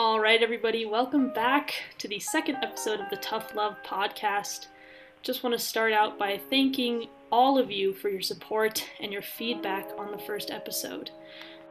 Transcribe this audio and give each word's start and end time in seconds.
All 0.00 0.20
right, 0.20 0.40
everybody, 0.44 0.86
welcome 0.86 1.30
back 1.30 1.74
to 1.98 2.06
the 2.06 2.20
second 2.20 2.58
episode 2.62 3.00
of 3.00 3.10
the 3.10 3.16
Tough 3.16 3.56
Love 3.56 3.74
podcast. 3.84 4.68
Just 5.22 5.42
want 5.42 5.58
to 5.58 5.58
start 5.58 5.92
out 5.92 6.16
by 6.16 6.40
thanking 6.50 7.08
all 7.32 7.58
of 7.58 7.72
you 7.72 7.92
for 7.92 8.08
your 8.08 8.20
support 8.20 8.88
and 9.00 9.12
your 9.12 9.22
feedback 9.22 9.88
on 9.98 10.12
the 10.12 10.18
first 10.22 10.52
episode. 10.52 11.10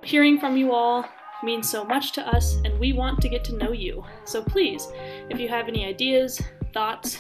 Hearing 0.04 0.42
from 0.42 0.58
you 0.58 0.74
all 0.74 1.06
means 1.42 1.70
so 1.70 1.86
much 1.86 2.12
to 2.12 2.28
us, 2.28 2.56
and 2.66 2.78
we 2.78 2.92
want 2.92 3.22
to 3.22 3.30
get 3.30 3.46
to 3.46 3.56
know 3.56 3.72
you. 3.72 4.04
So 4.26 4.44
please, 4.44 4.90
if 5.30 5.40
you 5.40 5.48
have 5.48 5.70
any 5.70 5.86
ideas, 5.86 6.42
thoughts, 6.74 7.20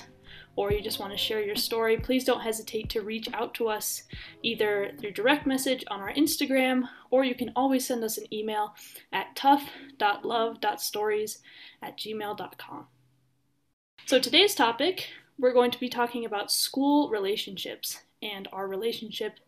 or 0.57 0.73
you 0.73 0.81
just 0.81 0.99
want 0.99 1.13
to 1.13 1.17
share 1.17 1.41
your 1.41 1.55
story, 1.55 1.95
please 1.97 2.25
don't 2.25 2.41
hesitate 2.41 2.89
to 2.89 3.01
reach 3.01 3.29
out 3.33 3.53
to 3.53 3.69
us 3.69 4.03
either 4.41 4.91
through 4.99 5.11
direct 5.11 5.45
message 5.45 5.85
on 5.87 6.01
our 6.01 6.11
Instagram, 6.11 6.89
or 7.11 7.23
you 7.23 7.35
can 7.35 7.51
always 7.55 7.85
send 7.85 8.03
us 8.03 8.17
an 8.17 8.25
email 8.33 8.73
at 9.13 9.35
tough.love.stories 9.35 11.37
at 11.81 11.97
gmail.com. 11.97 12.87
So 14.07 14.19
today's 14.19 14.55
topic, 14.55 15.09
we're 15.37 15.53
going 15.53 15.71
to 15.71 15.79
be 15.79 15.89
talking 15.89 16.25
about 16.25 16.51
school 16.51 17.09
relationships 17.09 18.01
and 18.23 18.47
our 18.51 18.67
relationship 18.67 19.39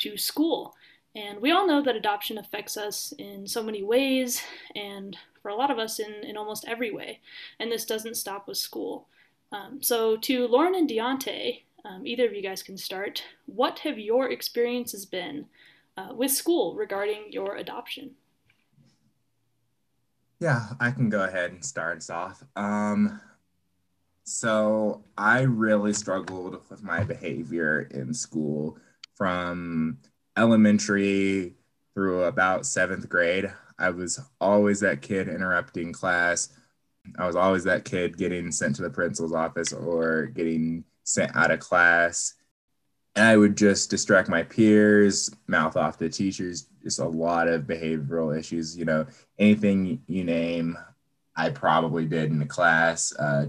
to 0.00 0.18
school. 0.18 0.74
And 1.16 1.40
we 1.40 1.52
all 1.52 1.66
know 1.66 1.82
that 1.82 1.96
adoption 1.96 2.36
affects 2.36 2.76
us 2.76 3.14
in 3.18 3.46
so 3.46 3.62
many 3.62 3.82
ways, 3.82 4.42
and 4.76 5.16
for 5.42 5.48
a 5.48 5.56
lot 5.56 5.70
of 5.70 5.78
us, 5.78 5.98
in, 5.98 6.12
in 6.22 6.36
almost 6.36 6.66
every 6.68 6.90
way. 6.90 7.20
And 7.58 7.72
this 7.72 7.86
doesn't 7.86 8.16
stop 8.16 8.46
with 8.46 8.58
school. 8.58 9.08
Um, 9.52 9.82
so, 9.82 10.16
to 10.16 10.46
Lauren 10.46 10.74
and 10.74 10.88
Deontay, 10.88 11.62
um, 11.84 12.06
either 12.06 12.26
of 12.26 12.34
you 12.34 12.42
guys 12.42 12.62
can 12.62 12.76
start. 12.76 13.22
What 13.46 13.80
have 13.80 13.98
your 13.98 14.30
experiences 14.30 15.04
been 15.04 15.46
uh, 15.96 16.14
with 16.14 16.30
school 16.30 16.74
regarding 16.74 17.32
your 17.32 17.56
adoption? 17.56 18.12
Yeah, 20.38 20.68
I 20.78 20.90
can 20.92 21.10
go 21.10 21.24
ahead 21.24 21.50
and 21.50 21.64
start 21.64 21.98
us 21.98 22.10
off. 22.10 22.42
Um, 22.54 23.20
so, 24.22 25.04
I 25.18 25.40
really 25.42 25.94
struggled 25.94 26.60
with 26.70 26.82
my 26.84 27.02
behavior 27.02 27.88
in 27.90 28.14
school 28.14 28.78
from 29.16 29.98
elementary 30.36 31.54
through 31.94 32.22
about 32.24 32.66
seventh 32.66 33.08
grade. 33.08 33.52
I 33.80 33.90
was 33.90 34.20
always 34.40 34.80
that 34.80 35.02
kid 35.02 35.28
interrupting 35.28 35.92
class 35.92 36.50
I 37.18 37.26
was 37.26 37.36
always 37.36 37.64
that 37.64 37.84
kid 37.84 38.16
getting 38.16 38.50
sent 38.52 38.76
to 38.76 38.82
the 38.82 38.90
principal's 38.90 39.32
office 39.32 39.72
or 39.72 40.26
getting 40.26 40.84
sent 41.04 41.34
out 41.36 41.50
of 41.50 41.60
class. 41.60 42.34
And 43.16 43.26
I 43.26 43.36
would 43.36 43.56
just 43.56 43.90
distract 43.90 44.28
my 44.28 44.42
peers, 44.42 45.30
mouth 45.48 45.76
off 45.76 45.98
the 45.98 46.08
teachers, 46.08 46.66
just 46.82 47.00
a 47.00 47.08
lot 47.08 47.48
of 47.48 47.62
behavioral 47.62 48.38
issues. 48.38 48.76
You 48.76 48.84
know, 48.84 49.06
anything 49.38 50.00
you 50.06 50.24
name, 50.24 50.78
I 51.36 51.50
probably 51.50 52.06
did 52.06 52.30
in 52.30 52.38
the 52.38 52.46
class, 52.46 53.12
uh, 53.18 53.46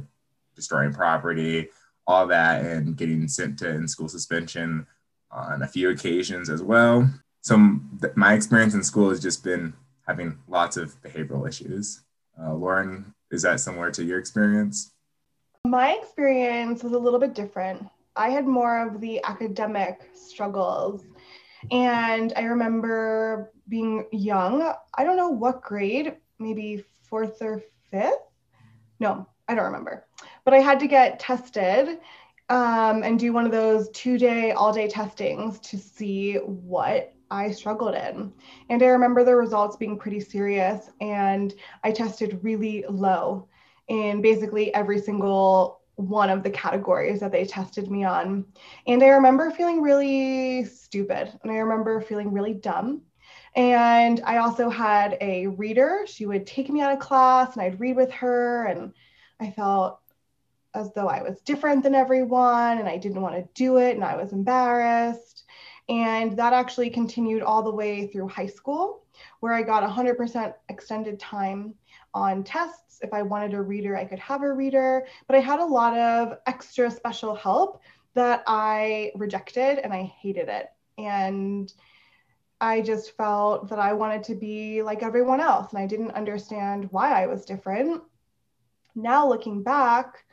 destroying 0.56 0.94
property, 0.94 1.70
all 2.08 2.28
that, 2.28 2.66
and 2.66 2.98
getting 2.98 3.28
sent 3.28 3.60
to 3.60 3.70
in 3.70 3.88
school 3.88 4.08
suspension 4.08 4.88
on 5.32 5.62
a 5.62 5.68
few 5.68 5.90
occasions 5.90 6.50
as 6.50 6.62
well. 6.62 7.10
So, 7.42 7.80
my 8.16 8.34
experience 8.34 8.74
in 8.74 8.84
school 8.84 9.10
has 9.10 9.20
just 9.20 9.44
been 9.44 9.74
having 10.08 10.38
lots 10.48 10.78
of 10.78 11.02
behavioral 11.02 11.48
issues. 11.48 12.02
Uh, 12.40 12.54
Lauren, 12.54 13.14
is 13.32 13.42
that 13.44 13.60
similar 13.60 13.90
to 13.92 14.04
your 14.04 14.20
experience? 14.20 14.92
My 15.66 15.94
experience 15.94 16.84
was 16.84 16.94
a 16.94 17.00
little 17.00 17.20
bit 17.20 17.34
different. 17.34 17.88
I 18.16 18.30
had 18.30 18.46
more 18.46 18.86
of 18.86 19.00
the 19.00 19.24
academic 19.24 20.10
struggles. 20.14 21.06
And 21.72 22.34
I 22.36 22.44
remember 22.44 23.52
being 23.70 24.06
young. 24.12 24.74
I 24.96 25.04
don't 25.04 25.18
know 25.18 25.30
what 25.30 25.62
grade, 25.62 26.16
maybe 26.40 26.84
fourth 27.04 27.42
or 27.42 27.62
fifth. 27.90 28.14
No, 29.00 29.28
I 29.48 29.56
don't 29.56 29.66
remember. 29.66 30.06
But 30.44 30.54
I 30.54 30.60
had 30.60 30.80
to 30.80 30.88
get 30.88 31.20
tested 31.20 32.00
um, 32.50 33.04
and 33.04 33.20
do 33.20 33.32
one 33.32 33.46
of 33.46 33.52
those 33.52 33.90
two 33.92 34.18
day, 34.18 34.52
all 34.52 34.74
day 34.74 34.88
testings 34.88 35.60
to 35.60 35.78
see 35.78 36.36
what 36.36 37.14
I 37.32 37.50
struggled 37.52 37.96
in. 37.96 38.32
And 38.70 38.84
I 38.84 38.88
remember 38.88 39.24
the 39.24 39.36
results 39.36 39.78
being 39.78 39.98
pretty 39.98 40.20
serious, 40.20 40.92
and 41.00 41.54
I 41.84 41.92
tested 41.92 42.44
really 42.44 42.86
low 42.90 43.48
in 43.88 44.22
basically 44.22 44.74
every 44.76 45.00
single 45.00 45.80
one 45.96 46.30
of 46.30 46.44
the 46.44 46.50
categories 46.50 47.20
that 47.22 47.32
they 47.32 47.46
tested 47.46 47.90
me 47.90 48.04
on. 48.04 48.46
And 48.88 49.02
I 49.02 49.08
remember 49.10 49.50
feeling 49.52 49.82
really 49.82 50.66
stupid, 50.66 51.32
and 51.42 51.52
I 51.52 51.56
remember 51.56 52.02
feeling 52.02 52.32
really 52.32 52.54
dumb. 52.54 53.02
And 53.56 54.22
I 54.26 54.38
also 54.38 54.70
had 54.70 55.18
a 55.20 55.48
reader. 55.48 56.06
She 56.06 56.26
would 56.26 56.48
take 56.48 56.70
me 56.70 56.82
out 56.82 56.94
of 56.94 57.00
class, 57.00 57.54
and 57.54 57.62
I'd 57.62 57.80
read 57.80 57.96
with 57.96 58.12
her, 58.12 58.66
and 58.66 58.94
I 59.40 59.52
felt 59.52 60.00
as 60.74 60.94
though 60.94 61.08
I 61.08 61.22
was 61.22 61.42
different 61.42 61.84
than 61.84 61.96
everyone, 61.96 62.78
and 62.78 62.88
I 62.88 62.98
didn't 62.98 63.22
want 63.22 63.36
to 63.36 63.50
do 63.54 63.78
it, 63.78 63.96
and 63.96 64.04
I 64.04 64.16
was 64.16 64.32
embarrassed. 64.32 65.41
And 65.92 66.38
that 66.38 66.54
actually 66.54 66.90
continued 66.90 67.44
all 67.44 67.62
the 67.62 67.72
way 67.72 68.08
through 68.08 68.30
high 68.30 68.48
school, 68.48 69.04
where 69.42 69.54
I 69.54 69.62
got 69.62 69.84
100% 69.84 70.54
extended 70.70 71.20
time 71.20 71.74
on 72.14 72.46
tests. 72.46 73.02
If 73.02 73.14
I 73.14 73.22
wanted 73.22 73.54
a 73.54 73.62
reader, 73.62 73.98
I 73.98 74.06
could 74.06 74.20
have 74.20 74.42
a 74.42 74.54
reader, 74.54 75.06
but 75.28 75.36
I 75.36 75.40
had 75.40 75.60
a 75.60 75.66
lot 75.66 75.98
of 75.98 76.38
extra 76.48 76.90
special 76.90 77.36
help 77.36 77.82
that 78.14 78.42
I 78.48 79.12
rejected 79.16 79.80
and 79.80 79.92
I 79.92 80.04
hated 80.04 80.48
it. 80.48 80.72
And 80.98 81.74
I 82.62 82.82
just 82.82 83.18
felt 83.18 83.70
that 83.70 83.80
I 83.80 83.92
wanted 83.92 84.24
to 84.26 84.36
be 84.36 84.82
like 84.84 85.04
everyone 85.04 85.42
else, 85.42 85.74
and 85.74 85.80
I 85.82 85.88
didn't 85.88 86.12
understand 86.12 86.88
why 86.92 87.22
I 87.22 87.28
was 87.28 87.44
different. 87.44 88.02
Now, 88.96 89.28
looking 89.28 89.62
back, 89.62 90.24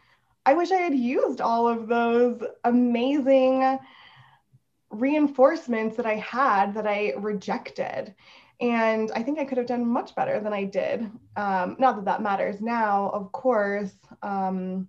I 0.47 0.55
wish 0.55 0.71
I 0.71 0.77
had 0.77 0.95
used 0.95 1.41
all 1.41 1.67
of 1.67 1.89
those 1.89 2.43
amazing 2.65 3.79
reinforcements 4.91 5.97
that 5.97 6.07
I 6.07 6.17
had 6.17 6.75
that 6.75 6.87
I 6.87 7.15
rejected. 7.19 8.15
And 8.61 9.11
I 9.15 9.23
think 9.23 9.39
I 9.39 9.45
could 9.45 9.59
have 9.59 9.67
done 9.67 9.87
much 9.87 10.15
better 10.15 10.41
than 10.41 10.53
I 10.53 10.65
did. 10.65 11.11
Um, 11.37 11.77
not 11.79 11.97
that 11.97 12.05
that 12.07 12.23
matters 12.23 12.61
now, 12.61 13.11
of 13.11 13.31
course. 13.33 13.95
Um, 14.23 14.89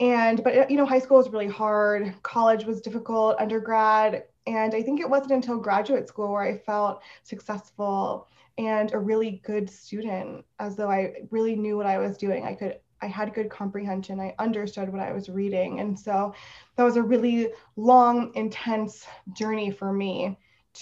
and, 0.00 0.42
but, 0.42 0.70
you 0.70 0.76
know, 0.76 0.86
high 0.86 1.00
school 1.00 1.18
was 1.18 1.28
really 1.28 1.48
hard, 1.48 2.14
college 2.22 2.64
was 2.64 2.80
difficult, 2.80 3.40
undergrad. 3.40 4.24
And 4.46 4.74
I 4.74 4.82
think 4.82 5.00
it 5.00 5.10
wasn't 5.10 5.32
until 5.32 5.58
graduate 5.58 6.08
school 6.08 6.32
where 6.32 6.42
I 6.42 6.56
felt 6.56 7.02
successful 7.24 8.28
and 8.56 8.92
a 8.92 8.98
really 8.98 9.42
good 9.44 9.68
student, 9.68 10.44
as 10.58 10.74
though 10.74 10.90
I 10.90 11.14
really 11.30 11.56
knew 11.56 11.76
what 11.76 11.86
I 11.86 11.98
was 11.98 12.16
doing. 12.16 12.44
I 12.44 12.54
could 12.54 12.78
I 13.02 13.06
had 13.06 13.34
good 13.34 13.50
comprehension. 13.50 14.20
I 14.20 14.34
understood 14.38 14.90
what 14.90 15.00
I 15.00 15.12
was 15.12 15.28
reading. 15.28 15.80
And 15.80 15.98
so 15.98 16.34
that 16.76 16.84
was 16.84 16.96
a 16.96 17.02
really 17.02 17.50
long, 17.76 18.32
intense 18.34 19.06
journey 19.36 19.70
for 19.70 19.92
me 19.92 20.38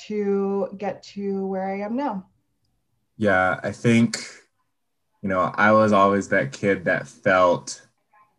to 0.07 0.69
get 0.79 1.03
to 1.03 1.47
where 1.47 1.69
I 1.69 1.81
am 1.81 1.97
now. 1.97 2.27
Yeah, 3.17 3.61
I 3.63 3.73
think, 3.73 4.19
you 5.23 5.29
know, 5.29 5.53
I 5.55 5.73
was 5.73 5.93
always 5.93 6.29
that 6.29 6.53
kid 6.53 6.85
that 6.85 7.09
felt 7.09 7.87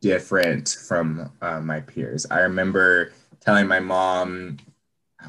different 0.02 0.78
from 0.88 1.32
uh, 1.42 1.60
my 1.60 1.82
peers. 1.82 2.26
I 2.30 2.42
remember 2.42 3.12
telling 3.40 3.68
my 3.68 3.80
mom 3.80 4.58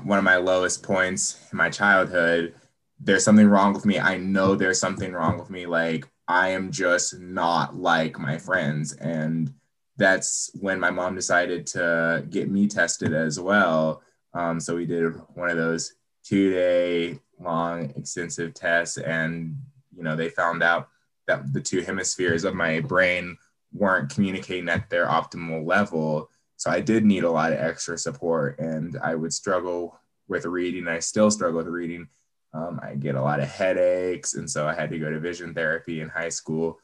one 0.02 0.18
of 0.18 0.24
my 0.24 0.36
lowest 0.36 0.82
points 0.82 1.40
in 1.50 1.56
my 1.56 1.70
childhood 1.70 2.54
there's 3.00 3.24
something 3.24 3.48
wrong 3.48 3.72
with 3.72 3.86
me. 3.86 3.98
I 3.98 4.16
know 4.16 4.54
there's 4.54 4.80
something 4.80 5.12
wrong 5.12 5.38
with 5.38 5.50
me. 5.50 5.66
Like, 5.66 6.06
I 6.28 6.50
am 6.50 6.70
just 6.70 7.18
not 7.18 7.74
like 7.74 8.18
my 8.18 8.36
friends. 8.36 8.92
And 8.92 9.52
that's 9.96 10.50
when 10.60 10.78
my 10.78 10.90
mom 10.90 11.14
decided 11.14 11.66
to 11.68 12.24
get 12.30 12.50
me 12.50 12.68
tested 12.68 13.14
as 13.14 13.40
well. 13.40 14.02
Um, 14.34 14.60
so 14.60 14.76
we 14.76 14.86
did 14.86 15.14
one 15.34 15.48
of 15.48 15.56
those 15.56 15.94
two 16.22 16.52
day 16.52 17.18
long 17.40 17.92
extensive 17.96 18.52
tests, 18.52 18.98
and 18.98 19.56
you 19.96 20.02
know 20.02 20.14
they 20.14 20.28
found 20.28 20.62
out 20.62 20.88
that 21.26 21.52
the 21.52 21.60
two 21.60 21.80
hemispheres 21.80 22.44
of 22.44 22.54
my 22.54 22.80
brain 22.80 23.36
weren't 23.72 24.10
communicating 24.10 24.68
at 24.68 24.88
their 24.90 25.06
optimal 25.06 25.66
level. 25.66 26.30
So 26.56 26.70
I 26.70 26.80
did 26.80 27.04
need 27.04 27.24
a 27.24 27.30
lot 27.30 27.52
of 27.52 27.58
extra 27.58 27.96
support, 27.96 28.58
and 28.58 28.98
I 29.02 29.14
would 29.14 29.32
struggle 29.32 29.98
with 30.28 30.44
reading. 30.44 30.88
I 30.88 30.98
still 30.98 31.30
struggle 31.30 31.58
with 31.58 31.68
reading 31.68 32.08
um, 32.54 32.80
I 32.82 32.94
get 32.94 33.14
a 33.14 33.22
lot 33.22 33.40
of 33.40 33.48
headaches. 33.48 34.34
And 34.34 34.50
so 34.50 34.66
I 34.66 34.74
had 34.74 34.90
to 34.90 34.98
go 34.98 35.10
to 35.10 35.20
vision 35.20 35.54
therapy 35.54 36.00
in 36.00 36.08
high 36.08 36.28
school 36.28 36.78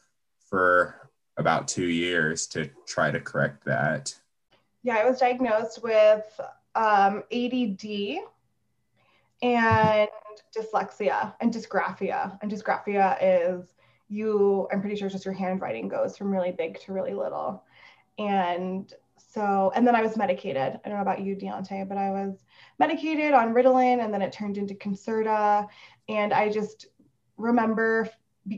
for 0.49 1.11
about 1.37 1.69
two 1.69 1.87
years 1.87 2.46
to 2.49 2.70
try 2.87 3.11
to 3.11 3.20
correct 3.20 3.64
that. 3.64 4.14
Yeah, 4.82 4.96
I 4.96 5.08
was 5.08 5.19
diagnosed 5.19 5.82
with 5.82 6.40
um, 6.75 7.22
ADD 7.32 8.19
and 9.43 10.08
dyslexia 10.56 11.34
and 11.40 11.52
dysgraphia. 11.52 12.38
And 12.43 12.50
dysgraphia 12.50 13.16
is 13.20 13.75
you, 14.08 14.69
I'm 14.70 14.81
pretty 14.81 14.96
sure 14.96 15.06
it's 15.06 15.14
just 15.14 15.25
your 15.25 15.34
handwriting 15.34 15.88
goes 15.88 16.16
from 16.16 16.31
really 16.31 16.52
big 16.52 16.78
to 16.81 16.93
really 16.93 17.14
little. 17.14 17.64
And 18.19 18.93
so, 19.34 19.72
and 19.75 19.84
then 19.84 19.96
I 19.96 20.02
was 20.02 20.16
medicated. 20.16 20.78
I 20.84 20.88
don't 20.88 20.94
know 20.94 21.02
about 21.02 21.20
you, 21.20 21.34
Deontay, 21.34 21.88
but 21.88 21.98
I 21.98 22.10
was 22.10 22.44
medicated 22.78 23.32
on 23.32 23.52
Ritalin 23.52 24.04
and 24.04 24.14
then 24.14 24.22
it 24.22 24.32
turned 24.32 24.58
into 24.58 24.75
Concerta. 24.75 25.66
And 26.08 26.32
I 26.32 26.50
just 26.50 26.86
remember 27.36 28.08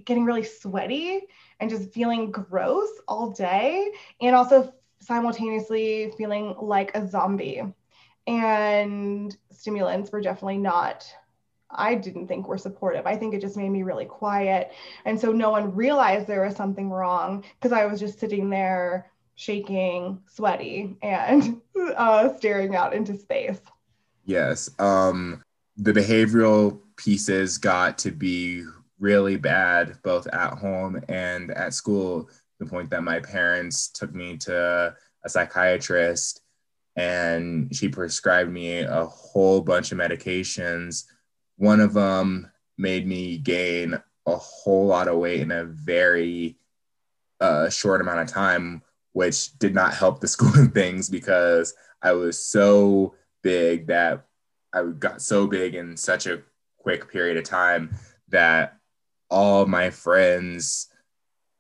getting 0.05 0.26
really 0.26 0.44
sweaty 0.44 1.23
and 1.61 1.70
just 1.70 1.94
feeling 1.94 2.31
gross 2.31 2.90
all 3.08 3.31
day, 3.31 3.90
and 4.20 4.37
also 4.37 4.75
simultaneously 5.00 6.12
feeling 6.19 6.55
like 6.61 6.94
a 6.94 7.08
zombie. 7.08 7.62
And 8.26 9.34
stimulants 9.50 10.12
were 10.12 10.20
definitely 10.20 10.58
not 10.58 11.06
I 11.69 11.96
didn't 11.96 12.29
think 12.29 12.46
were 12.46 12.58
supportive. 12.58 13.06
I 13.06 13.17
think 13.17 13.34
it 13.34 13.40
just 13.40 13.56
made 13.56 13.70
me 13.70 13.82
really 13.82 14.05
quiet. 14.05 14.70
And 15.05 15.19
so 15.20 15.32
no 15.32 15.50
one 15.50 15.75
realized 15.75 16.26
there 16.26 16.44
was 16.44 16.55
something 16.55 16.90
wrong 16.90 17.44
because 17.55 17.72
I 17.72 17.87
was 17.87 17.99
just 17.99 18.20
sitting 18.20 18.50
there 18.50 19.11
shaking, 19.37 20.21
sweaty, 20.27 20.97
and 21.03 21.61
uh, 21.97 22.35
staring 22.37 22.75
out 22.75 22.93
into 22.93 23.17
space. 23.17 23.61
Yes. 24.25 24.69
Um, 24.79 25.43
the 25.77 25.93
behavioral 25.93 26.81
pieces 26.97 27.59
got 27.59 27.99
to 27.99 28.11
be 28.11 28.65
really 28.99 29.37
bad, 29.37 29.99
both 30.03 30.27
at 30.29 30.55
home 30.55 31.00
and 31.09 31.50
at 31.53 31.75
school. 31.75 32.29
The 32.59 32.67
point 32.67 32.91
that 32.91 33.05
my 33.05 33.21
parents 33.21 33.88
took 33.88 34.15
me 34.15 34.37
to 34.38 34.97
a 35.25 35.29
psychiatrist 35.29 36.41
and 36.97 37.75
she 37.77 37.89
prescribed 37.89 38.50
me 38.50 38.81
a 38.81 39.05
whole 39.05 39.61
bunch 39.61 39.93
of 39.93 39.99
medications 39.99 41.05
one 41.56 41.81
of 41.81 41.94
them 41.94 42.50
made 42.79 43.06
me 43.06 43.39
gain 43.39 44.00
a 44.27 44.37
whole 44.37 44.87
lot 44.87 45.09
of 45.09 45.19
weight 45.19 45.41
in 45.41 45.50
a 45.50 45.65
very 45.65 46.56
uh, 47.41 47.69
short 47.69 48.00
amount 48.00 48.21
of 48.21 48.29
time, 48.29 48.82
which 49.17 49.59
did 49.59 49.75
not 49.75 49.95
help 49.95 50.21
the 50.21 50.29
school 50.35 50.53
and 50.57 50.75
things 50.75 51.09
because 51.09 51.73
I 52.03 52.13
was 52.13 52.39
so 52.39 53.15
big 53.43 53.87
that 53.87 54.27
I 54.75 54.83
got 54.83 55.23
so 55.23 55.47
big 55.47 55.75
in 55.75 55.97
such 55.97 56.27
a 56.27 56.43
quick 56.77 57.11
period 57.11 57.39
of 57.39 57.45
time 57.45 57.97
that 58.29 58.77
all 59.31 59.65
my 59.65 59.89
friends 59.89 60.89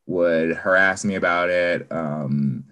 would 0.04 0.54
harass 0.54 1.02
me 1.02 1.14
about 1.14 1.48
it. 1.48 1.90
Um, 1.90 2.64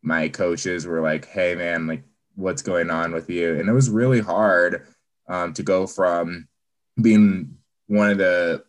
my 0.00 0.28
coaches 0.28 0.86
were 0.86 1.00
like, 1.00 1.26
"Hey, 1.26 1.56
man, 1.56 1.88
like, 1.88 2.04
what's 2.36 2.62
going 2.62 2.88
on 2.88 3.10
with 3.10 3.28
you?" 3.28 3.58
And 3.58 3.68
it 3.68 3.72
was 3.72 3.90
really 3.90 4.20
hard 4.20 4.86
um, 5.28 5.52
to 5.54 5.64
go 5.64 5.88
from 5.88 6.46
being 7.02 7.58
one 7.88 8.10
of 8.10 8.18
the 8.18 8.62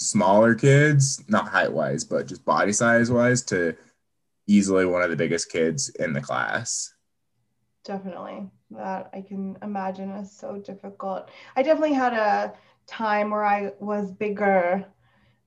smaller 0.00 0.54
kids, 0.54 1.22
not 1.28 1.48
height 1.48 1.74
wise, 1.74 2.04
but 2.04 2.26
just 2.26 2.46
body 2.46 2.72
size 2.72 3.10
wise, 3.10 3.42
to 3.42 3.76
easily 4.46 4.86
one 4.86 5.02
of 5.02 5.10
the 5.10 5.16
biggest 5.16 5.50
kids 5.50 5.88
in 5.88 6.12
the 6.12 6.20
class. 6.20 6.92
Definitely. 7.84 8.50
That 8.70 9.10
I 9.12 9.20
can 9.20 9.56
imagine 9.62 10.10
is 10.10 10.32
so 10.32 10.58
difficult. 10.58 11.30
I 11.56 11.62
definitely 11.62 11.94
had 11.94 12.12
a 12.12 12.54
time 12.86 13.30
where 13.30 13.44
I 13.44 13.72
was 13.78 14.10
bigger, 14.10 14.84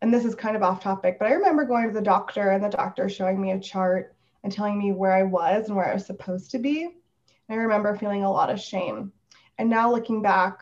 and 0.02 0.14
this 0.14 0.26
is 0.26 0.36
kind 0.36 0.56
of 0.56 0.64
off 0.64 0.82
topic, 0.82 1.18
but 1.20 1.28
I 1.28 1.34
remember 1.34 1.66
going 1.66 1.88
to 1.88 1.94
the 1.94 2.02
doctor 2.02 2.52
and 2.52 2.64
the 2.64 2.70
doctor 2.70 3.10
showing 3.10 3.42
me 3.42 3.52
a 3.52 3.60
chart 3.60 4.16
and 4.44 4.54
telling 4.54 4.78
me 4.78 4.92
where 4.92 5.14
I 5.14 5.24
was 5.24 5.68
and 5.68 5.76
where 5.76 5.90
I 5.90 5.94
was 5.94 6.06
supposed 6.06 6.52
to 6.52 6.60
be. 6.60 6.84
And 6.84 7.60
I 7.60 7.64
remember 7.64 7.96
feeling 7.96 8.24
a 8.24 8.32
lot 8.32 8.50
of 8.50 8.60
shame. 8.60 9.12
And 9.58 9.70
now 9.70 9.92
looking 9.92 10.22
back, 10.22 10.60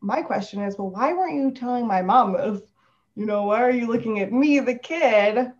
my 0.00 0.20
question 0.22 0.62
is, 0.62 0.76
well, 0.76 0.90
why 0.90 1.12
weren't 1.12 1.36
you 1.36 1.52
telling 1.52 1.86
my 1.86 2.02
mom 2.02 2.32
this? 2.32 2.60
You 3.14 3.26
know, 3.26 3.44
why 3.44 3.62
are 3.62 3.70
you 3.70 3.86
looking 3.86 4.20
at 4.20 4.32
me, 4.32 4.58
the 4.58 4.74
kid? 4.74 5.52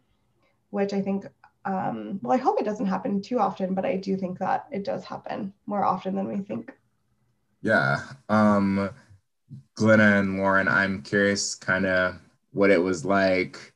Which 0.70 0.92
I 0.92 1.00
think, 1.00 1.26
um, 1.64 2.20
well, 2.22 2.36
I 2.36 2.40
hope 2.40 2.60
it 2.60 2.64
doesn't 2.64 2.86
happen 2.86 3.22
too 3.22 3.38
often, 3.38 3.74
but 3.74 3.84
I 3.84 3.96
do 3.96 4.16
think 4.16 4.38
that 4.38 4.66
it 4.70 4.84
does 4.84 5.04
happen 5.04 5.52
more 5.66 5.84
often 5.84 6.14
than 6.14 6.28
we 6.28 6.44
think. 6.44 6.72
Yeah. 7.62 8.02
Um, 8.28 8.90
Glenna 9.74 10.18
and 10.18 10.36
Lauren, 10.38 10.68
I'm 10.68 11.02
curious 11.02 11.54
kind 11.54 11.86
of 11.86 12.16
what 12.52 12.70
it 12.70 12.82
was 12.82 13.04
like, 13.04 13.72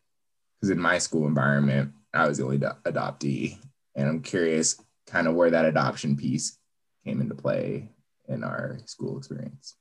because 0.60 0.70
in 0.70 0.78
my 0.78 0.98
school 0.98 1.26
environment, 1.26 1.92
I 2.12 2.28
was 2.28 2.38
the 2.38 2.44
only 2.44 2.58
do- 2.58 2.68
adoptee. 2.84 3.58
And 3.94 4.08
I'm 4.08 4.22
curious 4.22 4.80
kind 5.06 5.26
of 5.26 5.34
where 5.34 5.50
that 5.50 5.64
adoption 5.64 6.16
piece 6.16 6.58
came 7.04 7.20
into 7.20 7.34
play 7.34 7.88
in 8.28 8.44
our 8.44 8.78
school 8.84 9.16
experience. 9.16 9.76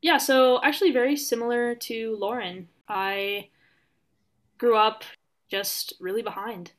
Yeah, 0.00 0.18
so 0.18 0.62
actually 0.62 0.92
very 0.92 1.16
similar 1.16 1.74
to 1.74 2.16
Lauren. 2.16 2.68
I 2.88 3.48
grew 4.58 4.76
up 4.76 5.02
just 5.48 5.94
really 6.00 6.22
behind, 6.22 6.72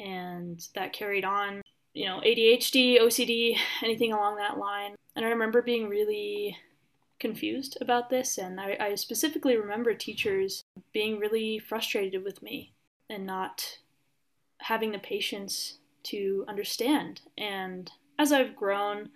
and 0.00 0.66
that 0.74 0.92
carried 0.92 1.24
on, 1.24 1.62
you 1.94 2.06
know, 2.06 2.20
ADHD, 2.24 3.00
OCD, 3.00 3.56
anything 3.82 4.12
along 4.12 4.36
that 4.36 4.58
line. 4.58 4.94
And 5.16 5.24
I 5.24 5.28
remember 5.28 5.62
being 5.62 5.88
really 5.88 6.56
confused 7.18 7.76
about 7.80 8.08
this, 8.08 8.38
and 8.38 8.60
I, 8.60 8.76
I 8.80 8.94
specifically 8.94 9.56
remember 9.56 9.92
teachers 9.92 10.62
being 10.92 11.18
really 11.18 11.58
frustrated 11.58 12.24
with 12.24 12.42
me 12.42 12.72
and 13.10 13.26
not 13.26 13.78
having 14.58 14.92
the 14.92 14.98
patience 14.98 15.78
to 16.04 16.44
understand. 16.48 17.20
And 17.36 17.90
as 18.18 18.32
I've 18.32 18.56
grown, 18.56 19.10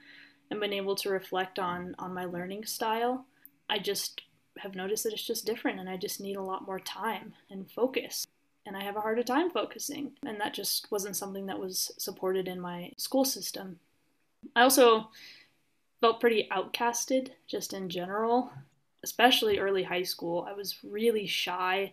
and 0.50 0.60
been 0.60 0.72
able 0.72 0.94
to 0.96 1.10
reflect 1.10 1.58
on 1.58 1.94
on 1.98 2.14
my 2.14 2.24
learning 2.24 2.64
style, 2.64 3.26
I 3.68 3.78
just 3.78 4.22
have 4.58 4.74
noticed 4.74 5.04
that 5.04 5.12
it's 5.12 5.26
just 5.26 5.46
different 5.46 5.80
and 5.80 5.88
I 5.88 5.96
just 5.96 6.20
need 6.20 6.36
a 6.36 6.42
lot 6.42 6.66
more 6.66 6.78
time 6.78 7.34
and 7.50 7.70
focus. 7.70 8.26
And 8.66 8.76
I 8.76 8.82
have 8.82 8.96
a 8.96 9.00
harder 9.00 9.22
time 9.22 9.50
focusing. 9.50 10.12
And 10.24 10.40
that 10.40 10.54
just 10.54 10.90
wasn't 10.90 11.16
something 11.16 11.46
that 11.46 11.58
was 11.58 11.92
supported 11.98 12.48
in 12.48 12.60
my 12.60 12.92
school 12.96 13.24
system. 13.24 13.78
I 14.56 14.62
also 14.62 15.10
felt 16.00 16.20
pretty 16.20 16.48
outcasted 16.50 17.30
just 17.46 17.72
in 17.72 17.88
general, 17.88 18.50
especially 19.02 19.58
early 19.58 19.82
high 19.82 20.02
school. 20.02 20.46
I 20.48 20.52
was 20.52 20.78
really 20.82 21.26
shy, 21.26 21.92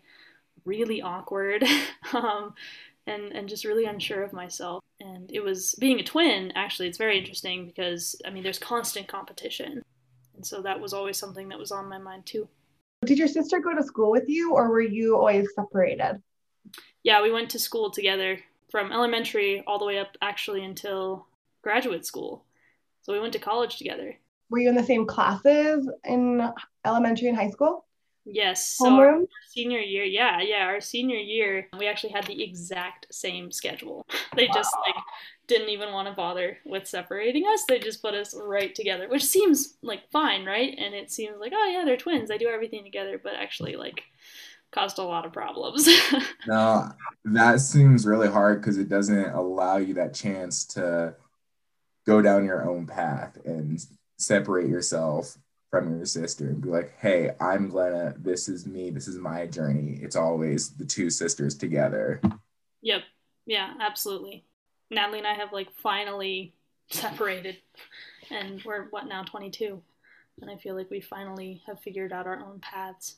really 0.66 1.02
awkward, 1.02 1.64
um, 2.14 2.54
and, 3.08 3.32
and 3.34 3.50
just 3.50 3.66
really 3.66 3.86
unsure 3.86 4.24
of 4.24 4.34
myself 4.34 4.82
and 5.02 5.32
it 5.32 5.42
was 5.42 5.76
being 5.80 6.00
a 6.00 6.04
twin 6.04 6.52
actually 6.56 6.88
it's 6.88 6.98
very 6.98 7.18
interesting 7.18 7.66
because 7.66 8.16
i 8.26 8.30
mean 8.30 8.44
there's 8.44 8.60
constant 8.60 9.08
competition 9.08 9.82
and 10.36 10.46
so 10.46 10.62
that 10.62 10.80
was 10.80 10.94
always 10.94 11.18
something 11.18 11.50
that 11.50 11.60
was 11.60 11.72
on 11.72 11.90
my 11.90 11.98
mind 11.98 12.26
too 12.26 12.48
did 13.06 13.18
your 13.18 13.28
sister 13.28 13.60
go 13.60 13.76
to 13.76 13.84
school 13.84 14.12
with 14.12 14.30
you 14.30 14.54
or 14.54 14.70
were 14.70 14.82
you 14.82 15.18
always 15.18 15.48
separated 15.56 16.22
yeah 17.04 17.22
we 17.22 17.32
went 17.32 17.50
to 17.50 17.60
school 17.60 17.92
together 17.92 18.40
from 18.70 18.92
elementary 18.92 19.64
all 19.68 19.80
the 19.80 19.86
way 19.86 20.00
up 20.00 20.18
actually 20.22 20.64
until 20.64 21.26
graduate 21.62 22.06
school 22.06 22.44
so 23.02 23.14
we 23.14 23.20
went 23.20 23.34
to 23.34 23.40
college 23.40 23.78
together 23.78 24.16
were 24.50 24.60
you 24.60 24.70
in 24.70 24.76
the 24.76 24.84
same 24.84 25.06
classes 25.06 25.90
in 26.06 26.48
elementary 26.86 27.28
and 27.28 27.38
high 27.38 27.50
school 27.50 27.86
Yes. 28.26 28.78
So 28.78 29.26
senior 29.50 29.80
year, 29.80 30.04
yeah, 30.04 30.42
yeah, 30.42 30.66
our 30.66 30.80
senior 30.80 31.18
year, 31.18 31.68
we 31.78 31.88
actually 31.88 32.14
had 32.14 32.26
the 32.26 32.44
exact 32.44 33.08
same 33.12 33.52
schedule. 33.52 34.06
They 34.36 34.48
just 34.48 34.74
like 34.88 34.96
didn't 35.48 35.70
even 35.70 35.92
want 35.92 36.08
to 36.08 36.14
bother 36.14 36.60
with 36.66 36.88
separating 36.88 37.44
us. 37.46 37.66
They 37.68 37.80
just 37.80 38.02
put 38.02 38.14
us 38.14 38.34
right 38.34 38.74
together, 38.74 39.10
which 39.10 39.26
seems 39.26 39.76
like 39.82 40.10
fine, 40.10 40.46
right? 40.46 40.74
And 40.78 40.94
it 40.94 41.12
seems 41.12 41.36
like, 41.38 41.52
oh 41.54 41.68
yeah, 41.68 41.84
they're 41.84 41.98
twins. 41.98 42.30
They 42.30 42.38
do 42.38 42.48
everything 42.48 42.84
together, 42.84 43.20
but 43.22 43.34
actually 43.34 43.76
like 43.76 44.04
caused 44.72 44.98
a 44.98 45.04
lot 45.04 45.26
of 45.26 45.34
problems. 45.34 45.88
no, 46.48 46.92
that 47.26 47.60
seems 47.60 48.06
really 48.06 48.30
hard 48.30 48.62
because 48.62 48.78
it 48.78 48.90
doesn't 48.90 49.30
allow 49.30 49.78
you 49.78 49.94
that 49.96 50.14
chance 50.14 50.66
to 50.66 51.16
go 52.06 52.22
down 52.22 52.46
your 52.46 52.68
own 52.68 52.88
path 52.88 53.38
and 53.46 53.86
separate 54.18 54.70
yourself 54.70 55.38
from 55.70 55.96
your 55.96 56.06
sister 56.06 56.48
and 56.48 56.62
be 56.62 56.70
like, 56.70 56.94
hey, 57.00 57.32
I'm 57.40 57.70
Glenna. 57.70 58.16
This 58.18 58.50
is 58.50 58.66
me. 58.66 58.90
This 58.90 59.08
is 59.08 59.18
my 59.18 59.46
journey. 59.46 60.00
It's 60.02 60.18
always 60.18 60.72
the 60.72 60.86
two 60.86 61.10
sisters 61.10 61.56
together. 61.56 62.22
Yep. 62.82 63.04
Yeah, 63.46 63.74
absolutely. 63.80 64.46
Natalie 64.90 65.20
and 65.20 65.28
I 65.28 65.34
have 65.34 65.54
like 65.54 65.72
finally 65.82 66.54
separated 66.90 67.58
and 68.30 68.62
we're 68.66 68.88
what 68.90 69.08
now 69.08 69.24
22 69.24 69.82
and 70.42 70.52
I 70.52 70.58
feel 70.58 70.76
like 70.76 70.90
we 70.90 71.00
finally 71.00 71.62
have 71.68 71.80
figured 71.80 72.12
out 72.12 72.28
our 72.28 72.40
own 72.40 72.60
paths. 72.60 73.18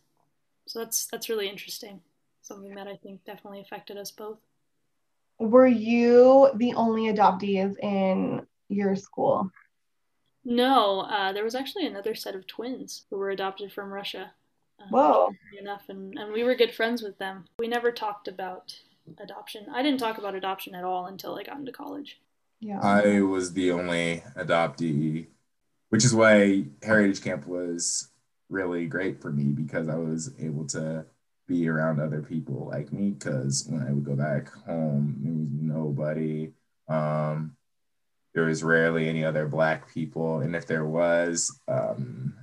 So 0.65 0.79
that's 0.79 1.08
that's 1.08 1.29
really 1.29 1.50
interesting. 1.50 2.01
Something 2.41 2.75
that 2.75 2.88
I 2.88 2.96
think 2.98 3.24
definitely 3.25 3.62
affected 3.62 3.98
us 3.98 4.12
both. 4.12 4.39
Were 5.39 5.67
you 5.67 6.50
the 6.55 6.74
only 6.74 7.13
adoptees 7.13 7.77
in 7.79 8.46
your 8.70 8.96
school? 8.96 9.50
No, 10.46 11.01
uh, 11.01 11.32
there 11.32 11.43
was 11.43 11.55
actually 11.55 11.88
another 11.88 12.15
set 12.15 12.36
of 12.36 12.46
twins 12.48 13.05
who 13.10 13.17
were 13.17 13.29
adopted 13.29 13.72
from 13.72 13.91
Russia. 13.91 14.32
Uh, 14.79 14.86
Whoa. 14.89 15.34
Enough, 15.60 15.84
and, 15.88 16.17
and 16.17 16.34
we 16.34 16.43
were 16.43 16.55
good 16.55 16.74
friends 16.74 17.01
with 17.01 17.17
them. 17.17 17.46
We 17.58 17.67
never 17.67 17.91
talked 17.91 18.27
about 18.27 18.77
adoption. 19.20 19.67
I 19.74 19.82
didn't 19.82 20.00
talk 20.00 20.17
about 20.17 20.36
adoption 20.36 20.75
at 20.75 20.84
all 20.84 21.05
until 21.05 21.38
I 21.38 21.43
got 21.43 21.58
into 21.60 21.72
college. 21.72 22.20
Yeah. 22.60 22.79
I 22.82 23.22
was 23.22 23.53
the 23.53 23.72
only 23.72 24.24
adoptee, 24.38 25.27
which 25.89 26.05
is 26.05 26.13
why 26.13 26.65
Heritage 26.82 27.22
Camp 27.22 27.48
was 27.48 28.10
really 28.53 28.86
great 28.86 29.22
for 29.22 29.31
me 29.31 29.45
because 29.45 29.89
I 29.89 29.95
was 29.95 30.31
able 30.39 30.65
to 30.67 31.05
be 31.48 31.67
around 31.67 32.00
other 32.00 32.22
people 32.22 32.69
like 32.72 32.93
me. 32.93 33.10
Because 33.12 33.65
when 33.67 33.81
I 33.81 33.91
would 33.91 34.05
go 34.05 34.15
back 34.15 34.53
home, 34.65 35.17
there 35.22 35.33
was 35.33 35.50
nobody. 35.51 36.53
Um, 36.88 37.57
there 38.33 38.45
was 38.45 38.63
rarely 38.63 39.07
any 39.07 39.24
other 39.24 39.48
black 39.48 39.93
people 39.93 40.39
and 40.39 40.55
if 40.55 40.65
there 40.65 40.86
was 40.86 41.60
um, 41.67 42.33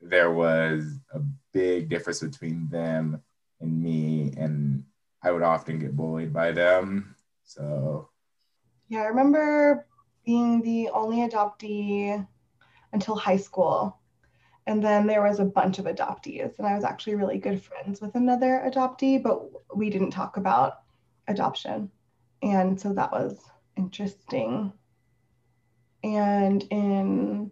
there 0.00 0.32
was 0.32 0.98
a 1.12 1.20
big 1.52 1.88
difference 1.88 2.20
between 2.20 2.68
them 2.68 3.22
and 3.60 3.82
me 3.82 4.34
and 4.36 4.84
I 5.22 5.30
would 5.30 5.42
often 5.42 5.78
get 5.78 5.96
bullied 5.96 6.32
by 6.32 6.52
them. 6.52 7.14
So 7.44 8.08
yeah, 8.88 9.00
I 9.00 9.06
remember 9.06 9.86
being 10.26 10.60
the 10.62 10.90
only 10.90 11.26
adoptee 11.28 12.26
until 12.92 13.14
high 13.14 13.36
school. 13.36 13.98
And 14.66 14.82
then 14.82 15.06
there 15.06 15.22
was 15.22 15.40
a 15.40 15.44
bunch 15.44 15.78
of 15.78 15.84
adoptees, 15.84 16.58
and 16.58 16.66
I 16.66 16.74
was 16.74 16.84
actually 16.84 17.16
really 17.16 17.38
good 17.38 17.62
friends 17.62 18.00
with 18.00 18.14
another 18.14 18.62
adoptee, 18.66 19.22
but 19.22 19.42
we 19.76 19.90
didn't 19.90 20.10
talk 20.10 20.36
about 20.38 20.80
adoption. 21.28 21.90
And 22.42 22.80
so 22.80 22.94
that 22.94 23.12
was 23.12 23.38
interesting. 23.76 24.72
And 26.02 26.62
in 26.70 27.50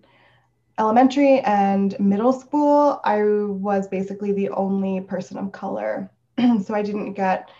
elementary 0.78 1.40
and 1.40 1.98
middle 2.00 2.32
school, 2.32 3.00
I 3.04 3.22
was 3.22 3.88
basically 3.88 4.32
the 4.32 4.50
only 4.50 5.00
person 5.00 5.38
of 5.38 5.52
color. 5.52 6.10
so 6.64 6.74
I 6.74 6.82
didn't 6.82 7.12
get 7.12 7.50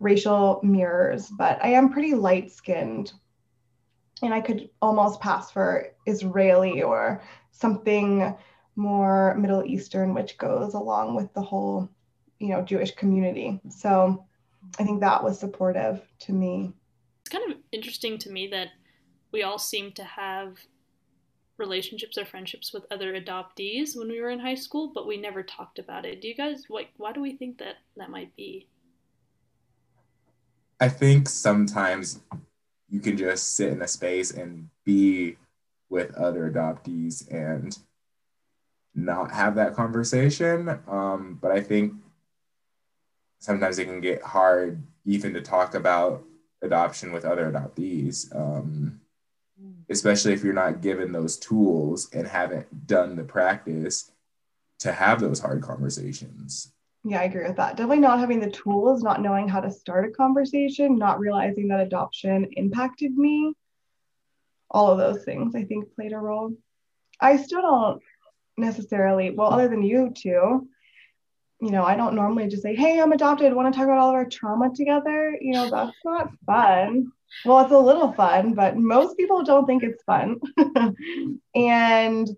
racial 0.00 0.60
mirrors, 0.62 1.28
but 1.28 1.62
I 1.62 1.68
am 1.68 1.92
pretty 1.92 2.14
light 2.14 2.50
skinned. 2.50 3.12
And 4.22 4.32
I 4.32 4.40
could 4.40 4.70
almost 4.80 5.20
pass 5.20 5.50
for 5.50 5.88
Israeli 6.06 6.82
or 6.82 7.22
something 7.50 8.36
more 8.76 9.34
Middle 9.34 9.64
Eastern, 9.64 10.14
which 10.14 10.38
goes 10.38 10.74
along 10.74 11.14
with 11.14 11.32
the 11.34 11.42
whole, 11.42 11.88
you 12.38 12.48
know, 12.48 12.62
Jewish 12.62 12.94
community. 12.94 13.60
So 13.68 14.24
I 14.78 14.84
think 14.84 15.00
that 15.00 15.22
was 15.22 15.38
supportive 15.38 16.00
to 16.20 16.32
me. 16.32 16.72
It's 17.20 17.30
kind 17.30 17.50
of 17.50 17.58
interesting 17.72 18.18
to 18.18 18.30
me 18.30 18.48
that 18.48 18.68
we 19.32 19.42
all 19.42 19.58
seem 19.58 19.92
to 19.92 20.04
have 20.04 20.56
relationships 21.58 22.18
or 22.18 22.24
friendships 22.24 22.72
with 22.72 22.84
other 22.90 23.18
adoptees 23.18 23.96
when 23.96 24.08
we 24.08 24.20
were 24.20 24.30
in 24.30 24.40
high 24.40 24.54
school, 24.54 24.90
but 24.94 25.06
we 25.06 25.16
never 25.16 25.42
talked 25.42 25.78
about 25.78 26.04
it. 26.04 26.20
Do 26.20 26.28
you 26.28 26.34
guys 26.34 26.64
like 26.68 26.88
why 26.96 27.12
do 27.12 27.20
we 27.20 27.36
think 27.36 27.58
that 27.58 27.76
that 27.96 28.10
might 28.10 28.34
be? 28.36 28.68
I 30.80 30.88
think 30.88 31.28
sometimes 31.28 32.20
you 32.90 33.00
can 33.00 33.16
just 33.16 33.54
sit 33.54 33.72
in 33.72 33.82
a 33.82 33.88
space 33.88 34.32
and 34.32 34.68
be 34.84 35.36
with 35.88 36.12
other 36.14 36.50
adoptees 36.50 37.30
and 37.30 37.78
not 38.94 39.32
have 39.32 39.54
that 39.56 39.74
conversation. 39.74 40.78
Um, 40.88 41.38
but 41.40 41.50
I 41.50 41.60
think 41.60 41.94
sometimes 43.38 43.78
it 43.78 43.86
can 43.86 44.00
get 44.00 44.22
hard 44.22 44.82
even 45.04 45.34
to 45.34 45.40
talk 45.40 45.74
about 45.74 46.24
adoption 46.62 47.12
with 47.12 47.24
other 47.24 47.50
adoptees, 47.50 48.34
um, 48.34 49.00
especially 49.90 50.32
if 50.32 50.44
you're 50.44 50.52
not 50.52 50.80
given 50.80 51.12
those 51.12 51.36
tools 51.36 52.08
and 52.12 52.26
haven't 52.26 52.86
done 52.86 53.16
the 53.16 53.24
practice 53.24 54.10
to 54.78 54.92
have 54.92 55.20
those 55.20 55.40
hard 55.40 55.62
conversations. 55.62 56.72
Yeah, 57.04 57.20
I 57.20 57.24
agree 57.24 57.44
with 57.44 57.56
that. 57.56 57.76
Definitely 57.76 57.98
not 57.98 58.20
having 58.20 58.38
the 58.38 58.50
tools, 58.50 59.02
not 59.02 59.20
knowing 59.20 59.48
how 59.48 59.60
to 59.60 59.72
start 59.72 60.04
a 60.08 60.10
conversation, 60.10 60.96
not 60.96 61.18
realizing 61.18 61.66
that 61.68 61.80
adoption 61.80 62.46
impacted 62.52 63.16
me. 63.16 63.54
All 64.70 64.90
of 64.90 64.98
those 64.98 65.24
things 65.24 65.54
I 65.54 65.64
think 65.64 65.92
played 65.94 66.12
a 66.12 66.18
role. 66.18 66.54
I 67.20 67.36
still 67.36 67.62
don't 67.62 68.02
necessarily, 68.56 69.30
well, 69.30 69.52
other 69.52 69.68
than 69.68 69.82
you 69.82 70.12
two, 70.14 70.68
you 71.60 71.70
know, 71.70 71.84
I 71.84 71.96
don't 71.96 72.16
normally 72.16 72.48
just 72.48 72.62
say, 72.62 72.74
hey, 72.74 73.00
I'm 73.00 73.12
adopted, 73.12 73.54
want 73.54 73.72
to 73.72 73.78
talk 73.78 73.86
about 73.86 73.98
all 73.98 74.08
of 74.08 74.16
our 74.16 74.28
trauma 74.28 74.74
together. 74.74 75.38
You 75.40 75.52
know, 75.52 75.70
that's 75.70 75.96
not 76.04 76.30
fun. 76.44 77.12
Well, 77.44 77.60
it's 77.60 77.72
a 77.72 77.78
little 77.78 78.12
fun, 78.12 78.54
but 78.54 78.76
most 78.76 79.16
people 79.16 79.44
don't 79.44 79.64
think 79.64 79.84
it's 79.84 80.02
fun. 80.02 80.40
and 81.54 82.28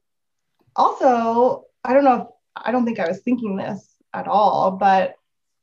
also, 0.76 1.64
I 1.82 1.94
don't 1.94 2.04
know 2.04 2.22
if, 2.22 2.26
I 2.54 2.70
don't 2.70 2.84
think 2.84 3.00
I 3.00 3.08
was 3.08 3.20
thinking 3.20 3.56
this 3.56 3.94
at 4.12 4.28
all. 4.28 4.72
But 4.72 5.14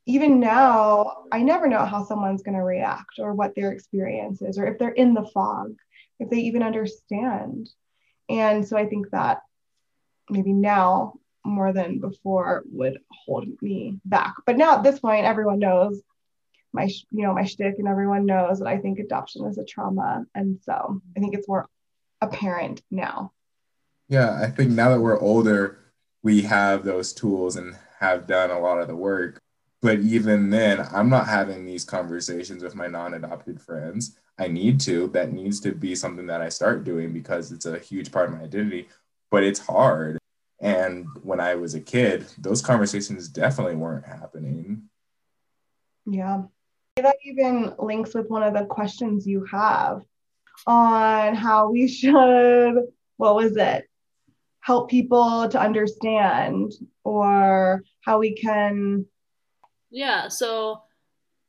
even 0.07 0.39
now, 0.39 1.25
I 1.31 1.43
never 1.43 1.67
know 1.67 1.85
how 1.85 2.03
someone's 2.03 2.41
going 2.41 2.57
to 2.57 2.63
react 2.63 3.19
or 3.19 3.33
what 3.33 3.53
their 3.55 3.71
experience 3.71 4.41
is, 4.41 4.57
or 4.57 4.65
if 4.65 4.79
they're 4.79 4.89
in 4.89 5.13
the 5.13 5.25
fog, 5.25 5.75
if 6.19 6.31
they 6.31 6.39
even 6.39 6.63
understand. 6.63 7.69
And 8.27 8.67
so 8.67 8.75
I 8.75 8.87
think 8.87 9.11
that 9.11 9.41
maybe 10.31 10.53
now 10.53 11.13
more 11.43 11.73
than 11.73 11.99
before 11.99 12.63
would 12.71 12.99
hold 13.11 13.47
me 13.61 13.99
back. 14.05 14.33
But 14.45 14.57
now 14.57 14.75
at 14.75 14.83
this 14.83 14.99
point, 14.99 15.25
everyone 15.25 15.59
knows 15.59 16.01
my, 16.73 16.83
you 17.11 17.23
know, 17.23 17.33
my 17.33 17.43
shtick, 17.43 17.75
and 17.79 17.87
everyone 17.87 18.25
knows 18.25 18.59
that 18.59 18.67
I 18.67 18.77
think 18.77 18.99
adoption 18.99 19.45
is 19.45 19.57
a 19.57 19.65
trauma, 19.65 20.25
and 20.33 20.59
so 20.63 21.01
I 21.15 21.19
think 21.19 21.35
it's 21.35 21.47
more 21.47 21.67
apparent 22.21 22.81
now. 22.89 23.33
Yeah, 24.07 24.39
I 24.41 24.47
think 24.47 24.71
now 24.71 24.89
that 24.89 25.01
we're 25.01 25.19
older, 25.19 25.79
we 26.23 26.43
have 26.43 26.83
those 26.83 27.13
tools 27.13 27.55
and 27.55 27.75
have 27.99 28.27
done 28.27 28.51
a 28.51 28.59
lot 28.59 28.79
of 28.79 28.87
the 28.87 28.95
work. 28.95 29.39
But 29.81 29.99
even 29.99 30.49
then, 30.49 30.87
I'm 30.93 31.09
not 31.09 31.27
having 31.27 31.65
these 31.65 31.83
conversations 31.83 32.63
with 32.63 32.75
my 32.75 32.87
non 32.87 33.15
adopted 33.15 33.59
friends. 33.59 34.17
I 34.37 34.47
need 34.47 34.79
to. 34.81 35.07
That 35.07 35.33
needs 35.33 35.59
to 35.61 35.71
be 35.71 35.95
something 35.95 36.27
that 36.27 36.41
I 36.41 36.49
start 36.49 36.83
doing 36.83 37.11
because 37.13 37.51
it's 37.51 37.65
a 37.65 37.79
huge 37.79 38.11
part 38.11 38.29
of 38.29 38.35
my 38.35 38.43
identity, 38.43 38.89
but 39.29 39.43
it's 39.43 39.59
hard. 39.59 40.20
And 40.61 41.07
when 41.23 41.39
I 41.39 41.55
was 41.55 41.73
a 41.73 41.81
kid, 41.81 42.25
those 42.37 42.61
conversations 42.61 43.27
definitely 43.27 43.75
weren't 43.75 44.05
happening. 44.05 44.83
Yeah. 46.05 46.43
That 46.95 47.15
even 47.25 47.73
links 47.79 48.13
with 48.13 48.29
one 48.29 48.43
of 48.43 48.53
the 48.53 48.65
questions 48.65 49.27
you 49.27 49.43
have 49.45 50.03
on 50.67 51.35
how 51.35 51.71
we 51.71 51.87
should, 51.89 52.75
what 53.17 53.35
was 53.35 53.57
it? 53.57 53.87
help 54.61 54.89
people 54.89 55.49
to 55.49 55.59
understand 55.59 56.71
or 57.03 57.83
how 58.01 58.19
we 58.19 58.33
can 58.33 59.05
yeah 59.89 60.27
so 60.27 60.81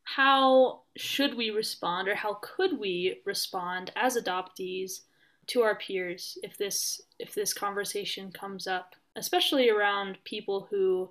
how 0.04 0.80
should 0.96 1.36
we 1.36 1.50
respond 1.50 2.08
or 2.08 2.14
how 2.14 2.34
could 2.42 2.78
we 2.78 3.20
respond 3.24 3.92
as 3.96 4.16
adoptees 4.16 5.00
to 5.46 5.62
our 5.62 5.76
peers 5.76 6.38
if 6.42 6.56
this 6.56 7.00
if 7.18 7.34
this 7.34 7.52
conversation 7.52 8.32
comes 8.32 8.66
up 8.66 8.94
especially 9.16 9.70
around 9.70 10.18
people 10.24 10.68
who 10.70 11.10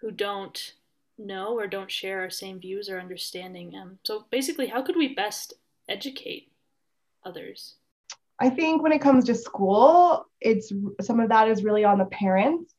who 0.00 0.10
don't 0.10 0.74
know 1.18 1.58
or 1.58 1.66
don't 1.66 1.90
share 1.90 2.20
our 2.20 2.30
same 2.30 2.60
views 2.60 2.88
or 2.88 3.00
understanding 3.00 3.74
um, 3.76 3.98
so 4.04 4.24
basically 4.30 4.66
how 4.66 4.82
could 4.82 4.96
we 4.96 5.14
best 5.14 5.54
educate 5.88 6.52
others 7.24 7.76
I 8.40 8.50
think 8.50 8.82
when 8.82 8.92
it 8.92 9.00
comes 9.00 9.24
to 9.24 9.34
school, 9.34 10.26
it's 10.40 10.72
some 11.00 11.20
of 11.20 11.28
that 11.30 11.48
is 11.48 11.64
really 11.64 11.84
on 11.84 11.98
the 11.98 12.04
parents 12.06 12.72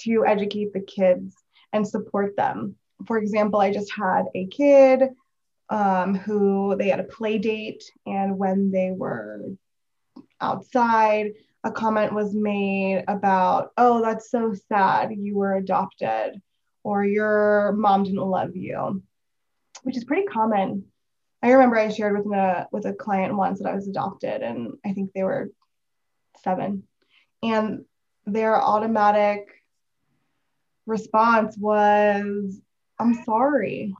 to 0.00 0.24
educate 0.26 0.72
the 0.72 0.80
kids 0.80 1.36
and 1.72 1.86
support 1.86 2.34
them. 2.36 2.76
For 3.06 3.18
example, 3.18 3.60
I 3.60 3.72
just 3.72 3.92
had 3.92 4.24
a 4.34 4.46
kid 4.46 5.02
um, 5.68 6.14
who 6.14 6.76
they 6.78 6.88
had 6.88 7.00
a 7.00 7.04
play 7.04 7.38
date, 7.38 7.84
and 8.06 8.38
when 8.38 8.70
they 8.70 8.90
were 8.90 9.50
outside, 10.40 11.32
a 11.64 11.70
comment 11.70 12.12
was 12.12 12.34
made 12.34 13.04
about, 13.08 13.72
oh, 13.76 14.02
that's 14.02 14.30
so 14.30 14.54
sad, 14.68 15.12
you 15.16 15.36
were 15.36 15.56
adopted, 15.56 16.40
or 16.82 17.04
your 17.04 17.72
mom 17.72 18.04
didn't 18.04 18.20
love 18.20 18.56
you, 18.56 19.02
which 19.82 19.96
is 19.96 20.04
pretty 20.04 20.26
common 20.26 20.84
I 21.42 21.50
remember 21.50 21.76
I 21.76 21.88
shared 21.88 22.16
with 22.16 22.32
a 22.32 22.68
with 22.70 22.86
a 22.86 22.92
client 22.92 23.36
once 23.36 23.58
that 23.58 23.68
I 23.68 23.74
was 23.74 23.88
adopted, 23.88 24.42
and 24.42 24.74
I 24.86 24.92
think 24.92 25.12
they 25.12 25.24
were 25.24 25.50
seven, 26.44 26.84
and 27.42 27.84
their 28.26 28.60
automatic 28.62 29.48
response 30.86 31.58
was, 31.58 32.60
"I'm 32.98 33.24
sorry." 33.24 33.94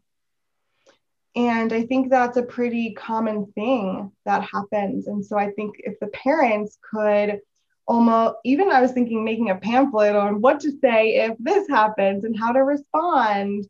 And 1.34 1.72
I 1.72 1.84
think 1.86 2.10
that's 2.10 2.36
a 2.36 2.42
pretty 2.42 2.92
common 2.92 3.46
thing 3.52 4.12
that 4.26 4.42
happens. 4.44 5.06
And 5.06 5.24
so 5.24 5.38
I 5.38 5.50
think 5.52 5.76
if 5.78 5.98
the 5.98 6.08
parents 6.08 6.78
could 6.90 7.40
almost, 7.86 8.36
even 8.44 8.70
I 8.70 8.80
was 8.80 8.92
thinking 8.92 9.24
making 9.24 9.50
a 9.50 9.56
pamphlet 9.56 10.16
on 10.16 10.40
what 10.40 10.60
to 10.60 10.70
say 10.80 11.16
if 11.16 11.36
this 11.38 11.68
happens 11.68 12.24
and 12.24 12.38
how 12.38 12.52
to 12.52 12.60
respond. 12.60 13.66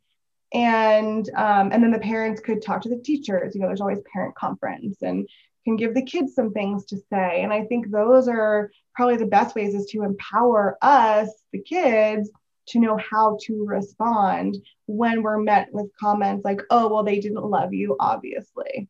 And 0.55 1.29
um, 1.35 1.73
and 1.73 1.83
then 1.83 1.93
the 1.93 1.99
parents 1.99 2.43
could 2.43 2.61
talk 2.61 2.83
to 2.83 2.91
the 2.91 2.99
teachers. 2.99 3.55
You 3.55 3.63
know 3.63 3.69
there's 3.69 3.81
always 3.81 4.03
parent 4.13 4.35
conference 4.35 4.99
and 5.01 5.27
can 5.65 5.77
give 5.77 5.95
the 5.95 6.03
kids 6.03 6.35
some 6.35 6.53
things 6.53 6.85
to 6.87 6.97
say. 7.11 7.43
And 7.43 7.53
i 7.53 7.65
think 7.65 7.91
those 7.91 8.29
are 8.29 8.71
probably 8.95 9.17
the 9.17 9.27
best 9.27 9.55
ways 9.55 9.75
is 9.75 9.87
to 9.87 10.03
empower 10.03 10.77
us 10.83 11.31
the 11.53 11.61
kids 11.61 12.31
to 12.69 12.79
know 12.79 12.97
how 12.99 13.39
to 13.43 13.65
respond 13.65 14.57
when 14.87 15.23
we're 15.23 15.39
met 15.39 15.69
with 15.73 15.91
comments 15.99 16.45
like 16.45 16.61
oh 16.71 16.89
well 16.89 17.03
they 17.03 17.19
didn't 17.19 17.45
love 17.45 17.73
you 17.73 17.97
obviously. 17.99 18.89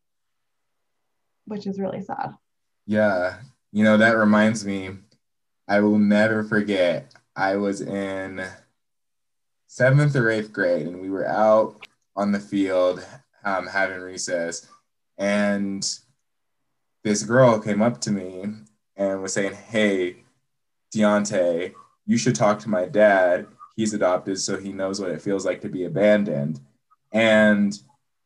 Which 1.45 1.67
is 1.67 1.79
really 1.79 2.01
sad. 2.01 2.33
Yeah. 2.85 3.37
You 3.71 3.83
know 3.83 3.97
that 3.97 4.17
reminds 4.17 4.65
me 4.65 4.91
i 5.67 5.79
will 5.79 5.99
never 5.99 6.43
forget 6.43 7.13
i 7.35 7.55
was 7.55 7.81
in 7.81 8.43
seventh 9.73 10.15
or 10.15 10.29
eighth 10.29 10.53
grade, 10.53 10.85
and 10.85 11.01
we 11.01 11.09
were 11.09 11.27
out 11.27 11.87
on 12.15 12.31
the 12.31 12.39
field 12.39 13.03
um, 13.43 13.65
having 13.65 14.01
recess, 14.01 14.67
and 15.17 15.97
this 17.03 17.23
girl 17.23 17.59
came 17.59 17.81
up 17.81 17.99
to 18.01 18.11
me 18.11 18.45
and 18.95 19.21
was 19.21 19.33
saying, 19.33 19.53
"Hey, 19.53 20.17
Deontay, 20.95 21.73
you 22.05 22.17
should 22.17 22.35
talk 22.35 22.59
to 22.59 22.69
my 22.69 22.85
dad. 22.85 23.47
He's 23.75 23.95
adopted, 23.95 24.39
so 24.39 24.57
he 24.57 24.71
knows 24.71 25.01
what 25.01 25.09
it 25.09 25.23
feels 25.23 25.43
like 25.43 25.61
to 25.61 25.69
be 25.69 25.85
abandoned." 25.85 26.59
And, 27.11 27.77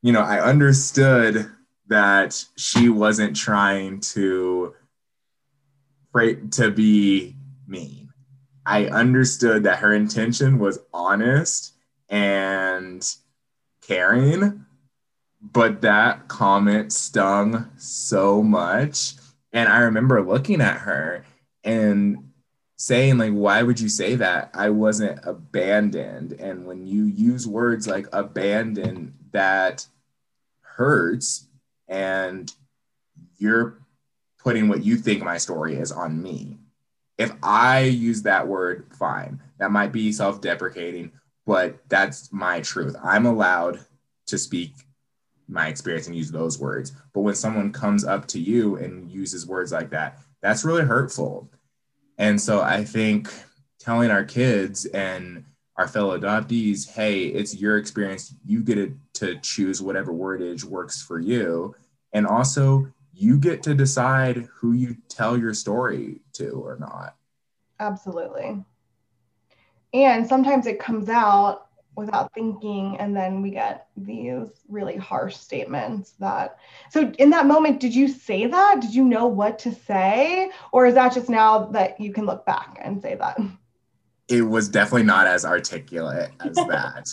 you 0.02 0.12
know, 0.12 0.22
I 0.22 0.42
understood 0.42 1.50
that 1.88 2.44
she 2.58 2.90
wasn't 2.90 3.38
trying 3.38 4.02
to 4.02 4.76
to 6.14 6.72
be 6.72 7.36
mean. 7.68 8.10
I 8.66 8.88
understood 8.88 9.64
that 9.64 9.80
her 9.80 9.94
intention 9.94 10.60
was 10.60 10.80
honest 10.94 11.74
and 12.10 13.08
caring, 13.82 14.66
but 15.42 15.82
that 15.82 16.28
comment 16.28 16.92
stung 16.92 17.70
so 17.78 18.42
much. 18.42 19.14
And 19.54 19.70
I 19.70 19.80
remember 19.80 20.22
looking 20.22 20.60
at 20.60 20.78
her 20.80 21.24
and 21.64 22.28
saying 22.78 23.18
like 23.18 23.34
why 23.34 23.64
would 23.64 23.80
you 23.80 23.90
say 23.90 24.16
that 24.16 24.52
i 24.54 24.70
wasn't 24.70 25.20
abandoned 25.24 26.34
and 26.34 26.66
when 26.66 26.86
you 26.86 27.06
use 27.06 27.48
words 27.48 27.88
like 27.88 28.06
abandon 28.14 29.14
that 29.32 29.86
hurts 30.62 31.48
and 31.88 32.54
you're 33.40 33.80
putting 34.48 34.70
what 34.70 34.82
you 34.82 34.96
think 34.96 35.22
my 35.22 35.38
story 35.38 35.76
is 35.76 35.92
on 35.92 36.24
me. 36.24 36.58
If 37.18 37.34
i 37.44 37.82
use 37.82 38.22
that 38.22 38.48
word 38.48 38.86
fine. 38.98 39.42
That 39.60 39.72
might 39.72 39.92
be 39.92 40.14
self-deprecating 40.14 41.12
but 41.46 41.78
that's 41.90 42.32
my 42.32 42.62
truth. 42.62 42.96
I'm 43.04 43.26
allowed 43.26 43.80
to 44.28 44.38
speak 44.38 44.72
my 45.50 45.68
experience 45.68 46.08
and 46.08 46.16
use 46.16 46.32
those 46.32 46.60
words. 46.60 46.94
But 47.14 47.22
when 47.22 47.36
someone 47.36 47.74
comes 47.74 48.06
up 48.06 48.26
to 48.28 48.40
you 48.40 48.78
and 48.78 49.12
uses 49.12 49.46
words 49.46 49.74
like 49.74 49.90
that 49.90 50.20
that's 50.42 50.64
really 50.64 50.84
hurtful. 50.84 51.50
And 52.18 52.40
so 52.40 52.62
I 52.62 52.86
think 52.86 53.30
telling 53.82 54.12
our 54.12 54.24
kids 54.24 54.86
and 54.86 55.44
our 55.76 55.90
fellow 55.90 56.18
adoptees, 56.18 56.90
hey, 56.90 57.26
it's 57.26 57.54
your 57.54 57.78
experience. 57.78 58.34
You 58.46 58.64
get 58.64 58.94
to 59.16 59.40
choose 59.40 59.82
whatever 59.82 60.14
wordage 60.14 60.64
works 60.64 61.02
for 61.02 61.20
you. 61.20 61.76
And 62.14 62.26
also, 62.26 62.88
you 63.18 63.40
get 63.40 63.64
to 63.64 63.74
decide 63.74 64.48
who 64.54 64.74
you 64.74 64.96
tell 65.10 65.38
your 65.38 65.54
story 65.54 66.22
to 66.34 66.50
or 66.52 66.78
not. 66.80 67.16
Absolutely. 67.80 68.64
And 69.94 70.28
sometimes 70.28 70.68
it 70.68 70.80
comes 70.80 71.10
out 71.10 71.68
without 71.96 72.32
thinking 72.36 72.96
and 73.00 73.18
then 73.18 73.42
we 73.42 73.50
get 73.50 73.88
these 73.98 74.48
really 74.70 74.96
harsh 74.96 75.36
statements 75.36 76.12
that 76.20 76.60
so 76.92 77.12
in 77.18 77.32
that 77.32 77.48
moment 77.48 77.80
did 77.80 77.96
you 77.96 78.08
say 78.08 78.46
that 78.46 78.80
did 78.80 78.94
you 78.94 79.04
know 79.04 79.26
what 79.26 79.58
to 79.58 79.74
say 79.74 80.52
or 80.72 80.86
is 80.86 80.94
that 80.94 81.12
just 81.12 81.28
now 81.28 81.66
that 81.66 82.00
you 82.00 82.14
can 82.14 82.28
look 82.28 82.46
back 82.46 82.78
and 82.84 83.02
say 83.02 83.16
that 83.16 83.36
it 84.28 84.44
was 84.44 84.70
definitely 84.70 85.02
not 85.02 85.26
as 85.26 85.44
articulate 85.44 86.30
as 86.42 86.56
that 86.68 87.10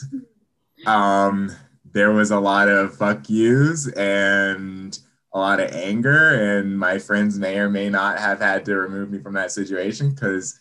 um 0.85 1.51
there 1.91 2.13
was 2.13 2.31
a 2.31 2.39
lot 2.39 2.69
of 2.69 2.95
fuck 2.95 3.31
yous 3.31 3.91
and 3.93 4.99
a 5.35 5.39
lot 5.39 5.61
of 5.61 5.73
anger 5.73 6.59
and 6.59 6.79
my 6.79 6.99
friends 6.99 7.39
may 7.39 7.59
or 7.59 7.69
may 7.69 7.91
not 7.91 8.19
have 8.19 8.41
had 8.41 8.65
to 8.65 8.77
remove 8.77 9.11
me 9.11 9.19
from 9.19 9.35
that 9.35 9.51
situation 9.51 10.11
because 10.11 10.59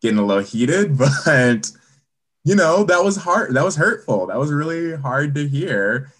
getting 0.00 0.18
a 0.18 0.24
little 0.24 0.42
heated 0.42 0.98
but 1.24 1.70
you 2.44 2.56
know, 2.56 2.84
that 2.84 3.04
was 3.04 3.16
hard. 3.16 3.54
That 3.54 3.64
was 3.64 3.76
hurtful. 3.76 4.26
That 4.26 4.38
was 4.38 4.52
really 4.52 4.96
hard 4.96 5.34
to 5.36 5.46
hear. 5.46 6.12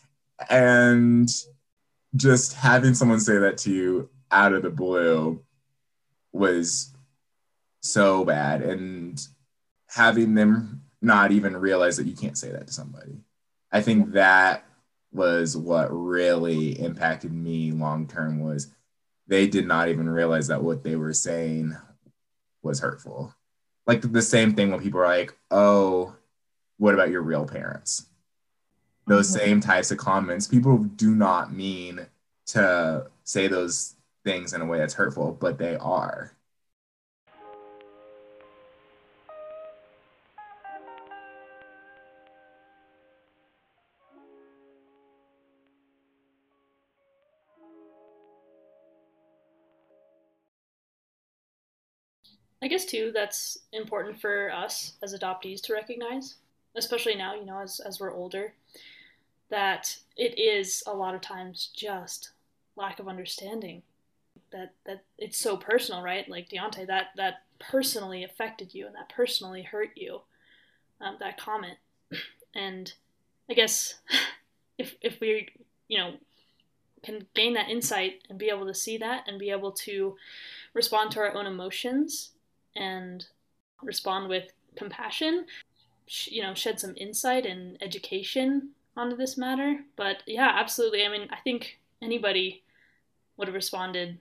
And 0.48 1.28
just 2.14 2.54
having 2.54 2.94
someone 2.94 3.20
say 3.20 3.38
that 3.38 3.58
to 3.58 3.72
you 3.72 4.08
out 4.30 4.52
of 4.52 4.62
the 4.62 4.70
blue 4.70 5.42
was 6.32 6.92
so 7.80 8.24
bad. 8.24 8.62
And 8.62 9.20
having 9.88 10.34
them 10.34 10.82
not 11.00 11.32
even 11.32 11.56
realize 11.56 11.96
that 11.96 12.06
you 12.06 12.14
can't 12.14 12.38
say 12.38 12.50
that 12.52 12.68
to 12.68 12.72
somebody. 12.72 13.18
I 13.72 13.82
think 13.82 14.12
that 14.12 14.64
was 15.12 15.56
what 15.56 15.88
really 15.90 16.80
impacted 16.80 17.32
me 17.32 17.72
long 17.72 18.06
term 18.06 18.40
was 18.40 18.68
they 19.28 19.46
did 19.46 19.66
not 19.66 19.88
even 19.88 20.08
realize 20.08 20.48
that 20.48 20.62
what 20.62 20.82
they 20.82 20.96
were 20.96 21.12
saying 21.12 21.76
was 22.62 22.80
hurtful 22.80 23.34
like 23.86 24.12
the 24.12 24.22
same 24.22 24.54
thing 24.54 24.70
when 24.70 24.80
people 24.80 25.00
are 25.00 25.08
like, 25.08 25.36
oh, 25.50 26.14
what 26.78 26.94
about 26.94 27.10
your 27.10 27.22
real 27.22 27.46
parents? 27.46 28.06
Those 29.06 29.28
mm-hmm. 29.28 29.38
same 29.38 29.60
types 29.60 29.90
of 29.90 29.98
comments. 29.98 30.46
People 30.46 30.78
do 30.78 31.14
not 31.14 31.52
mean 31.52 32.06
to 32.46 33.06
say 33.24 33.48
those 33.48 33.96
things 34.24 34.52
in 34.52 34.60
a 34.60 34.66
way 34.66 34.78
that's 34.78 34.94
hurtful, 34.94 35.32
but 35.32 35.58
they 35.58 35.76
are. 35.76 36.32
I 52.62 52.68
guess 52.68 52.84
too 52.84 53.10
that's 53.12 53.58
important 53.72 54.20
for 54.20 54.52
us 54.52 54.92
as 55.02 55.14
adoptees 55.14 55.60
to 55.62 55.72
recognize, 55.74 56.36
especially 56.76 57.16
now, 57.16 57.34
you 57.34 57.44
know, 57.44 57.58
as 57.58 57.80
as 57.80 57.98
we're 57.98 58.14
older, 58.14 58.54
that 59.50 59.96
it 60.16 60.38
is 60.38 60.84
a 60.86 60.94
lot 60.94 61.14
of 61.14 61.20
times 61.20 61.70
just 61.74 62.30
lack 62.76 63.00
of 63.00 63.08
understanding. 63.08 63.82
That 64.52 64.74
that 64.86 65.02
it's 65.18 65.38
so 65.38 65.56
personal, 65.56 66.02
right? 66.02 66.28
Like 66.28 66.50
Deontay, 66.50 66.86
that 66.86 67.08
that 67.16 67.42
personally 67.58 68.22
affected 68.22 68.72
you 68.74 68.86
and 68.86 68.94
that 68.94 69.08
personally 69.08 69.62
hurt 69.62 69.90
you. 69.96 70.20
Um, 71.00 71.16
that 71.18 71.38
comment, 71.38 71.78
and 72.54 72.92
I 73.50 73.54
guess 73.54 73.94
if 74.78 74.94
if 75.00 75.18
we 75.18 75.48
you 75.88 75.98
know 75.98 76.14
can 77.02 77.26
gain 77.34 77.54
that 77.54 77.68
insight 77.68 78.22
and 78.30 78.38
be 78.38 78.50
able 78.50 78.66
to 78.66 78.74
see 78.74 78.98
that 78.98 79.24
and 79.26 79.36
be 79.36 79.50
able 79.50 79.72
to 79.72 80.14
respond 80.74 81.10
to 81.10 81.18
our 81.18 81.34
own 81.34 81.46
emotions 81.46 82.31
and 82.76 83.26
respond 83.82 84.28
with 84.28 84.52
compassion, 84.76 85.46
you 86.26 86.42
know, 86.42 86.54
shed 86.54 86.80
some 86.80 86.94
insight 86.96 87.46
and 87.46 87.76
education 87.82 88.70
onto 88.96 89.16
this 89.16 89.36
matter. 89.36 89.80
But 89.96 90.22
yeah, 90.26 90.52
absolutely. 90.54 91.04
I 91.04 91.08
mean, 91.08 91.28
I 91.30 91.36
think 91.36 91.80
anybody 92.00 92.62
would 93.36 93.48
have 93.48 93.54
responded 93.54 94.18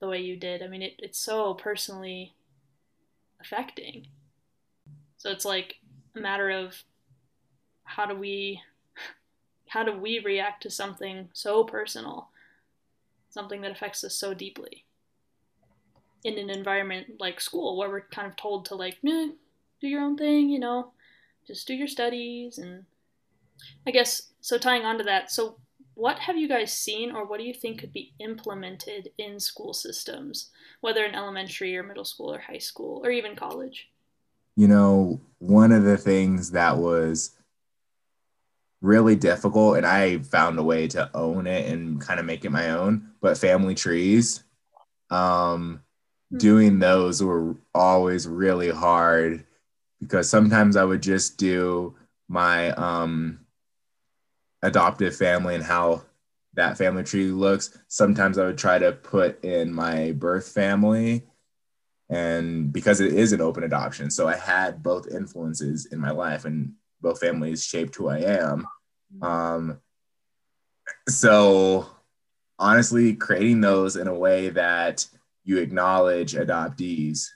the 0.00 0.08
way 0.08 0.20
you 0.20 0.36
did. 0.36 0.62
I 0.62 0.68
mean, 0.68 0.82
it, 0.82 0.94
it's 0.98 1.18
so 1.18 1.54
personally 1.54 2.34
affecting. 3.40 4.06
So 5.16 5.30
it's 5.30 5.44
like 5.44 5.76
a 6.14 6.20
matter 6.20 6.50
of 6.50 6.82
how 7.84 8.06
do 8.06 8.14
we 8.14 8.60
how 9.68 9.82
do 9.82 9.96
we 9.96 10.18
react 10.18 10.62
to 10.62 10.70
something 10.70 11.28
so 11.32 11.64
personal, 11.64 12.28
something 13.30 13.60
that 13.62 13.70
affects 13.70 14.04
us 14.04 14.14
so 14.14 14.34
deeply 14.34 14.84
in 16.24 16.38
an 16.38 16.50
environment 16.50 17.06
like 17.20 17.40
school 17.40 17.76
where 17.76 17.90
we're 17.90 18.00
kind 18.00 18.26
of 18.26 18.34
told 18.34 18.64
to 18.64 18.74
like 18.74 18.96
eh, 19.06 19.28
do 19.80 19.86
your 19.86 20.00
own 20.00 20.16
thing 20.16 20.48
you 20.48 20.58
know 20.58 20.90
just 21.46 21.66
do 21.66 21.74
your 21.74 21.86
studies 21.86 22.58
and 22.58 22.84
i 23.86 23.90
guess 23.90 24.30
so 24.40 24.58
tying 24.58 24.84
on 24.84 24.98
to 24.98 25.04
that 25.04 25.30
so 25.30 25.56
what 25.94 26.18
have 26.18 26.36
you 26.36 26.48
guys 26.48 26.72
seen 26.72 27.12
or 27.12 27.24
what 27.24 27.38
do 27.38 27.46
you 27.46 27.54
think 27.54 27.78
could 27.78 27.92
be 27.92 28.12
implemented 28.18 29.10
in 29.18 29.38
school 29.38 29.74
systems 29.74 30.50
whether 30.80 31.04
in 31.04 31.14
elementary 31.14 31.76
or 31.76 31.82
middle 31.82 32.04
school 32.04 32.34
or 32.34 32.38
high 32.38 32.58
school 32.58 33.00
or 33.04 33.10
even 33.10 33.36
college 33.36 33.90
you 34.56 34.66
know 34.66 35.20
one 35.38 35.72
of 35.72 35.84
the 35.84 35.98
things 35.98 36.50
that 36.52 36.76
was 36.76 37.32
really 38.80 39.14
difficult 39.14 39.76
and 39.76 39.86
i 39.86 40.18
found 40.18 40.58
a 40.58 40.62
way 40.62 40.88
to 40.88 41.08
own 41.14 41.46
it 41.46 41.70
and 41.70 42.00
kind 42.00 42.18
of 42.18 42.26
make 42.26 42.44
it 42.44 42.50
my 42.50 42.70
own 42.70 43.10
but 43.20 43.36
family 43.36 43.74
trees 43.74 44.42
um. 45.10 45.83
Doing 46.36 46.78
those 46.78 47.22
were 47.22 47.56
always 47.74 48.26
really 48.26 48.70
hard 48.70 49.44
because 50.00 50.28
sometimes 50.28 50.76
I 50.76 50.84
would 50.84 51.02
just 51.02 51.38
do 51.38 51.94
my 52.28 52.70
um, 52.72 53.40
adoptive 54.62 55.16
family 55.16 55.54
and 55.54 55.64
how 55.64 56.02
that 56.54 56.78
family 56.78 57.02
tree 57.02 57.26
looks. 57.26 57.76
Sometimes 57.88 58.38
I 58.38 58.46
would 58.46 58.58
try 58.58 58.78
to 58.78 58.92
put 58.92 59.44
in 59.44 59.72
my 59.72 60.12
birth 60.12 60.48
family 60.48 61.24
and 62.10 62.72
because 62.72 63.00
it 63.00 63.12
is 63.12 63.32
an 63.32 63.40
open 63.40 63.64
adoption. 63.64 64.10
So 64.10 64.28
I 64.28 64.36
had 64.36 64.82
both 64.82 65.08
influences 65.08 65.86
in 65.86 65.98
my 65.98 66.10
life 66.10 66.44
and 66.44 66.74
both 67.00 67.20
families 67.20 67.64
shaped 67.64 67.96
who 67.96 68.08
I 68.08 68.18
am. 68.18 68.66
Hmm. 69.18 69.24
Um, 69.24 69.80
so 71.08 71.86
honestly, 72.58 73.14
creating 73.14 73.60
those 73.60 73.96
in 73.96 74.06
a 74.06 74.14
way 74.14 74.50
that 74.50 75.06
you 75.44 75.58
acknowledge 75.58 76.34
adoptees 76.34 77.28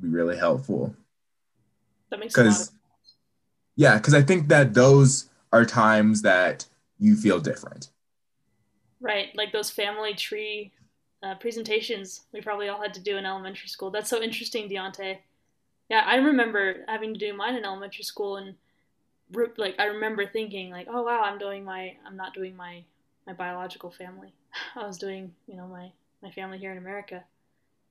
be 0.00 0.08
really 0.08 0.36
helpful. 0.36 0.94
That 2.10 2.20
makes 2.20 2.34
sense. 2.34 2.72
Yeah, 3.76 3.96
because 3.96 4.14
I 4.14 4.22
think 4.22 4.48
that 4.48 4.74
those 4.74 5.28
are 5.52 5.64
times 5.64 6.22
that 6.22 6.66
you 6.98 7.16
feel 7.16 7.40
different. 7.40 7.90
Right, 9.00 9.28
like 9.34 9.52
those 9.52 9.70
family 9.70 10.14
tree 10.14 10.72
uh, 11.22 11.34
presentations 11.36 12.22
we 12.32 12.40
probably 12.40 12.68
all 12.68 12.80
had 12.80 12.94
to 12.94 13.00
do 13.00 13.16
in 13.16 13.26
elementary 13.26 13.68
school. 13.68 13.90
That's 13.90 14.10
so 14.10 14.22
interesting, 14.22 14.68
Deontay. 14.68 15.18
Yeah, 15.88 16.02
I 16.06 16.16
remember 16.16 16.84
having 16.88 17.14
to 17.14 17.20
do 17.20 17.34
mine 17.34 17.54
in 17.54 17.64
elementary 17.64 18.04
school, 18.04 18.36
and 18.36 18.54
like 19.56 19.76
I 19.78 19.84
remember 19.84 20.26
thinking 20.26 20.70
like, 20.70 20.88
oh 20.90 21.02
wow, 21.02 21.22
I'm 21.22 21.38
doing 21.38 21.64
my 21.64 21.96
I'm 22.06 22.16
not 22.16 22.34
doing 22.34 22.56
my 22.56 22.82
my 23.26 23.32
biological 23.32 23.90
family. 23.90 24.32
I 24.74 24.86
was 24.86 24.98
doing 24.98 25.32
you 25.46 25.56
know 25.56 25.66
my 25.66 25.92
my 26.26 26.32
family 26.32 26.58
here 26.58 26.72
in 26.72 26.78
America. 26.78 27.22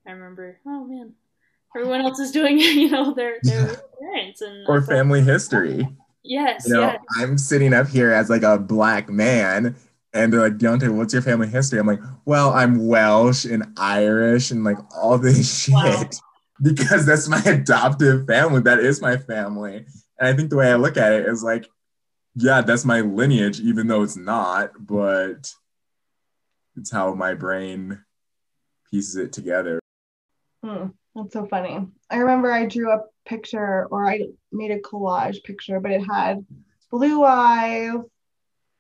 I 0.06 0.12
remember, 0.12 0.58
oh 0.68 0.84
man, 0.84 1.14
everyone 1.74 2.02
else 2.02 2.20
is 2.20 2.32
doing 2.32 2.60
you 2.60 2.90
know 2.90 3.14
their 3.14 3.38
their 3.44 3.82
parents 4.00 4.42
and 4.42 4.68
or 4.68 4.82
family 4.82 5.22
history. 5.22 5.88
Yes, 6.22 6.68
you 6.68 6.74
know, 6.74 6.82
yes. 6.82 7.02
I'm 7.18 7.38
sitting 7.38 7.74
up 7.74 7.88
here 7.88 8.12
as 8.12 8.30
like 8.30 8.44
a 8.44 8.58
black 8.58 9.10
man, 9.10 9.76
and 10.14 10.34
they're 10.34 10.42
like, 10.42 10.58
Deontay, 10.58 10.90
what's 10.90 11.14
your 11.14 11.22
family 11.22 11.48
history? 11.48 11.80
I'm 11.80 11.88
like, 11.88 12.02
well, 12.26 12.52
I'm 12.52 12.88
Welsh 12.88 13.46
and 13.46 13.64
Irish 13.78 14.52
and 14.52 14.64
like 14.66 14.78
all 14.98 15.18
this 15.18 15.64
shit 15.64 15.74
wow. 15.74 16.10
because 16.62 17.06
that's 17.06 17.30
my 17.30 17.42
adoptive 17.46 18.26
family. 18.28 18.62
That 18.62 18.80
is 18.80 19.02
my 19.02 19.16
family. 19.18 19.86
And 20.20 20.28
I 20.28 20.34
think 20.34 20.50
the 20.50 20.58
way 20.58 20.72
I 20.72 20.76
look 20.76 20.98
at 20.98 21.14
it 21.14 21.26
is 21.28 21.44
like, 21.44 21.70
yeah, 22.36 22.62
that's 22.62 22.84
my 22.84 23.02
lineage, 23.02 23.62
even 23.62 23.88
though 23.88 24.02
it's 24.02 24.18
not, 24.18 24.72
but 24.80 25.54
it's 26.76 26.92
how 26.92 27.14
my 27.14 27.34
brain 27.34 28.04
pieces 28.92 29.16
it 29.16 29.34
together. 29.34 29.80
Hmm, 30.64 30.88
that's 31.16 31.34
so 31.34 31.46
funny. 31.46 31.88
I 32.10 32.18
remember 32.18 32.52
I 32.52 32.66
drew 32.66 32.92
a 32.92 33.04
picture 33.26 33.86
or 33.92 34.08
I 34.08 34.22
made 34.52 34.72
a 34.72 34.80
collage 34.80 35.44
picture, 35.44 35.80
but 35.80 35.92
it 35.92 36.02
had 36.02 36.46
blue 36.92 37.24
eyes, 37.24 37.94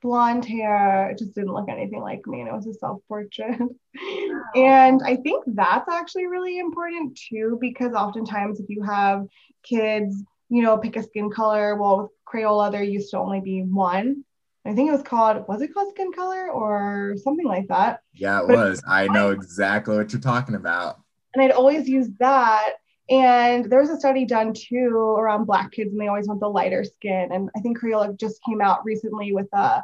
blonde 0.02 0.46
hair. 0.46 1.10
It 1.10 1.18
just 1.18 1.36
didn't 1.36 1.54
look 1.54 1.70
anything 1.70 2.02
like 2.02 2.26
me, 2.28 2.41
and 2.41 2.50
it 2.50 2.54
was 2.54 2.68
a 2.68 2.74
self 2.74 3.02
portrait. 3.08 3.60
and 4.56 5.02
I 5.04 5.18
think 5.18 5.44
that's 5.48 5.89
actually 5.89 6.28
really 6.28 6.60
important 6.60 7.20
too, 7.30 7.58
because 7.60 7.94
oftentimes 7.94 8.60
if 8.60 8.70
you 8.70 8.84
have 8.84 9.26
kids, 9.63 10.24
you 10.50 10.62
know, 10.62 10.78
pick 10.78 10.96
a 10.96 11.04
skin 11.04 11.30
color, 11.30 11.76
well, 11.76 12.04
with 12.04 12.12
Crayola, 12.28 12.72
there 12.72 12.84
used 12.84 13.12
to 13.12 13.20
only 13.20 13.41
be 13.41 13.62
one. 13.62 14.24
I 14.65 14.73
think 14.73 14.89
it 14.89 14.91
was 14.91 15.04
called, 15.04 15.47
was 15.47 15.62
it 15.62 15.73
called 15.73 15.93
skin 15.93 16.12
color 16.12 16.49
or 16.49 17.15
something 17.23 17.45
like 17.45 17.67
that? 17.67 17.99
Yeah, 18.13 18.41
it 18.41 18.47
but 18.47 18.58
was. 18.58 18.84
I 18.88 19.08
know 19.08 19.30
exactly 19.30 19.95
what 19.95 20.12
you're 20.12 20.21
talking 20.21 20.56
about. 20.56 20.99
And 21.34 21.43
I'd 21.43 21.51
always 21.51 21.88
use 21.88 22.08
that. 22.19 22.73
And 23.10 23.65
there 23.65 23.80
was 23.80 23.91
a 23.91 23.99
study 23.99 24.25
done 24.25 24.54
too 24.54 24.89
around 24.95 25.45
Black 25.45 25.71
kids, 25.71 25.91
and 25.91 26.01
they 26.01 26.08
always 26.08 26.28
want 26.28 26.39
the 26.39 26.49
lighter 26.49 26.84
skin. 26.84 27.30
And 27.32 27.49
I 27.56 27.60
think 27.60 27.80
Crayola 27.80 28.19
just 28.19 28.41
came 28.43 28.62
out 28.62 28.84
recently 28.84 29.32
with 29.32 29.47
a 29.54 29.58
uh, 29.58 29.82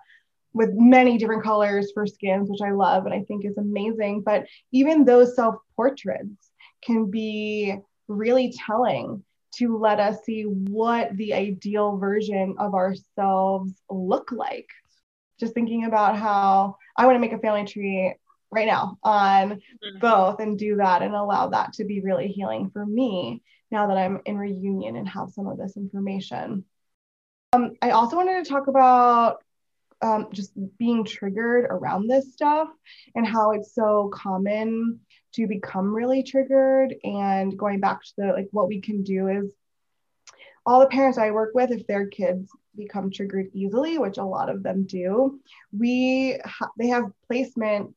with 0.54 0.72
many 0.74 1.18
different 1.18 1.44
colors 1.44 1.92
for 1.94 2.06
skins, 2.06 2.50
which 2.50 2.62
I 2.62 2.72
love 2.72 3.06
and 3.06 3.14
I 3.14 3.22
think 3.24 3.46
is 3.46 3.58
amazing. 3.58 4.22
But 4.22 4.48
even 4.72 5.06
those 5.06 5.36
self 5.36 5.56
portraits 5.76 6.52
can 6.84 7.10
be 7.10 7.78
really 8.08 8.54
telling 8.66 9.24
to 9.56 9.78
let 9.78 10.00
us 10.00 10.24
see 10.24 10.44
what 10.44 11.16
the 11.18 11.34
ideal 11.34 11.98
version 11.98 12.56
of 12.58 12.74
ourselves 12.74 13.74
look 13.90 14.32
like. 14.32 14.70
Just 15.40 15.54
thinking 15.54 15.86
about 15.86 16.18
how 16.18 16.78
I 16.96 17.06
want 17.06 17.16
to 17.16 17.20
make 17.20 17.34
a 17.34 17.40
family 17.40 17.66
tree 17.66 18.14
right 18.52 18.68
now 18.68 18.98
on 19.04 19.50
mm-hmm. 19.52 20.00
both 20.00 20.40
and 20.40 20.58
do 20.58 20.78
that 20.78 21.02
and 21.02 21.16
allow 21.16 21.50
that 21.50 21.74
to 21.74 21.86
be 21.86 22.02
really 22.02 22.28
healing 22.28 22.70
for 22.72 22.86
me 22.86 23.42
now 23.72 23.88
that 23.88 23.98
I'm 23.98 24.22
in 24.26 24.38
reunion 24.38 24.96
and 24.98 25.08
have 25.08 25.32
some 25.32 25.48
of 25.48 25.58
this 25.58 25.78
information. 25.78 26.66
Um, 27.54 27.72
I 27.82 27.92
also 27.92 28.18
wanted 28.18 28.44
to 28.44 28.50
talk 28.50 28.68
about 28.68 29.44
um, 30.02 30.28
just 30.32 30.52
being 30.78 31.04
triggered 31.06 31.66
around 31.70 32.08
this 32.08 32.34
stuff 32.34 32.70
and 33.16 33.26
how 33.26 33.52
it's 33.52 33.74
so 33.74 34.10
common 34.14 35.00
to 35.34 35.48
become 35.48 35.94
really 35.94 36.24
triggered 36.24 36.96
and 37.04 37.58
going 37.58 37.80
back 37.80 38.04
to 38.04 38.12
the 38.18 38.28
like 38.28 38.48
what 38.52 38.68
we 38.68 38.82
can 38.82 39.04
do 39.04 39.28
is 39.28 39.52
all 40.66 40.80
the 40.80 40.88
parents 40.88 41.18
I 41.18 41.32
work 41.32 41.52
with, 41.54 41.72
if 41.72 41.88
their 41.88 42.08
kids 42.08 42.52
become 42.76 43.12
triggered 43.12 43.48
easily, 43.54 43.98
which 43.98 44.18
a 44.18 44.24
lot 44.24 44.50
of 44.50 44.64
them 44.64 44.84
do, 44.84 45.40
we 45.78 46.40
ha- 46.46 46.72
they 46.78 46.88
have 46.88 47.12
placement 47.28 47.96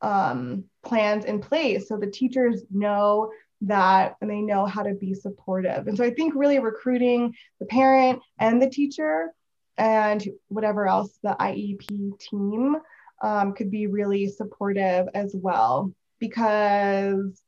um, 0.00 0.64
plans 0.82 1.24
in 1.24 1.40
place 1.40 1.88
so 1.88 1.96
the 1.96 2.10
teachers 2.10 2.62
know 2.70 3.32
that 3.62 4.16
and 4.20 4.30
they 4.30 4.40
know 4.40 4.66
how 4.66 4.82
to 4.82 4.94
be 4.94 5.14
supportive. 5.14 5.86
And 5.86 5.96
so 5.96 6.04
I 6.04 6.10
think 6.10 6.34
really 6.34 6.58
recruiting 6.58 7.34
the 7.58 7.66
parent 7.66 8.20
and 8.38 8.60
the 8.60 8.68
teacher 8.68 9.32
and 9.78 10.24
whatever 10.48 10.86
else 10.86 11.18
the 11.22 11.36
IEP 11.40 12.18
team 12.20 12.76
um, 13.22 13.54
could 13.54 13.70
be 13.70 13.86
really 13.86 14.28
supportive 14.28 15.08
as 15.14 15.34
well. 15.34 15.92
Because 16.24 17.42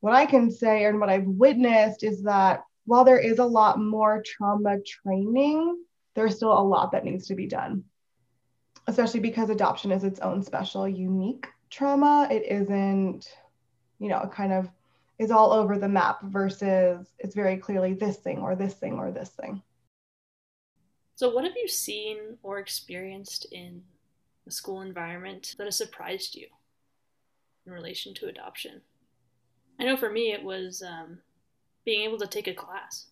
what 0.00 0.12
I 0.12 0.26
can 0.26 0.50
say 0.50 0.86
and 0.86 0.98
what 0.98 1.08
I've 1.08 1.26
witnessed 1.26 2.02
is 2.02 2.24
that 2.24 2.64
while 2.84 3.04
there 3.04 3.20
is 3.20 3.38
a 3.38 3.44
lot 3.44 3.78
more 3.78 4.24
trauma 4.26 4.78
training, 4.84 5.84
there's 6.16 6.34
still 6.34 6.52
a 6.52 6.60
lot 6.60 6.90
that 6.90 7.04
needs 7.04 7.28
to 7.28 7.36
be 7.36 7.46
done, 7.46 7.84
especially 8.88 9.20
because 9.20 9.50
adoption 9.50 9.92
is 9.92 10.02
its 10.02 10.18
own 10.18 10.42
special, 10.42 10.88
unique 10.88 11.46
trauma. 11.70 12.26
It 12.28 12.42
isn't, 12.50 13.28
you 14.00 14.08
know, 14.08 14.28
kind 14.34 14.52
of 14.52 14.68
is 15.20 15.30
all 15.30 15.52
over 15.52 15.78
the 15.78 15.88
map 15.88 16.20
versus 16.24 17.06
it's 17.20 17.36
very 17.36 17.56
clearly 17.56 17.94
this 17.94 18.16
thing 18.16 18.38
or 18.38 18.56
this 18.56 18.74
thing 18.74 18.94
or 18.94 19.12
this 19.12 19.28
thing. 19.28 19.62
So, 21.14 21.32
what 21.32 21.44
have 21.44 21.56
you 21.56 21.68
seen 21.68 22.36
or 22.42 22.58
experienced 22.58 23.46
in 23.52 23.82
the 24.44 24.50
school 24.50 24.80
environment 24.80 25.54
that 25.56 25.68
has 25.68 25.76
surprised 25.76 26.34
you 26.34 26.48
in 27.68 27.74
relation 27.74 28.14
to 28.14 28.26
adoption? 28.26 28.80
I 29.78 29.84
know 29.84 29.96
for 29.96 30.10
me, 30.10 30.32
it 30.32 30.42
was 30.42 30.82
um, 30.82 31.18
being 31.84 32.02
able 32.02 32.18
to 32.18 32.26
take 32.26 32.48
a 32.48 32.54
class 32.54 33.06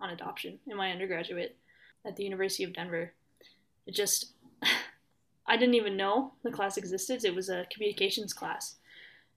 on 0.00 0.10
adoption 0.10 0.58
in 0.66 0.76
my 0.76 0.90
undergraduate 0.90 1.56
at 2.04 2.16
the 2.16 2.24
University 2.24 2.64
of 2.64 2.74
Denver. 2.74 3.12
It 3.86 3.94
just, 3.94 4.32
I 5.46 5.56
didn't 5.56 5.76
even 5.76 5.96
know 5.96 6.32
the 6.42 6.50
class 6.50 6.76
existed. 6.76 7.24
It 7.24 7.34
was 7.34 7.48
a 7.48 7.66
communications 7.72 8.34
class. 8.34 8.76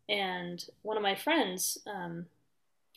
And 0.10 0.64
one 0.82 0.98
of 0.98 1.04
my 1.04 1.16
friends 1.16 1.78
um, 1.88 2.26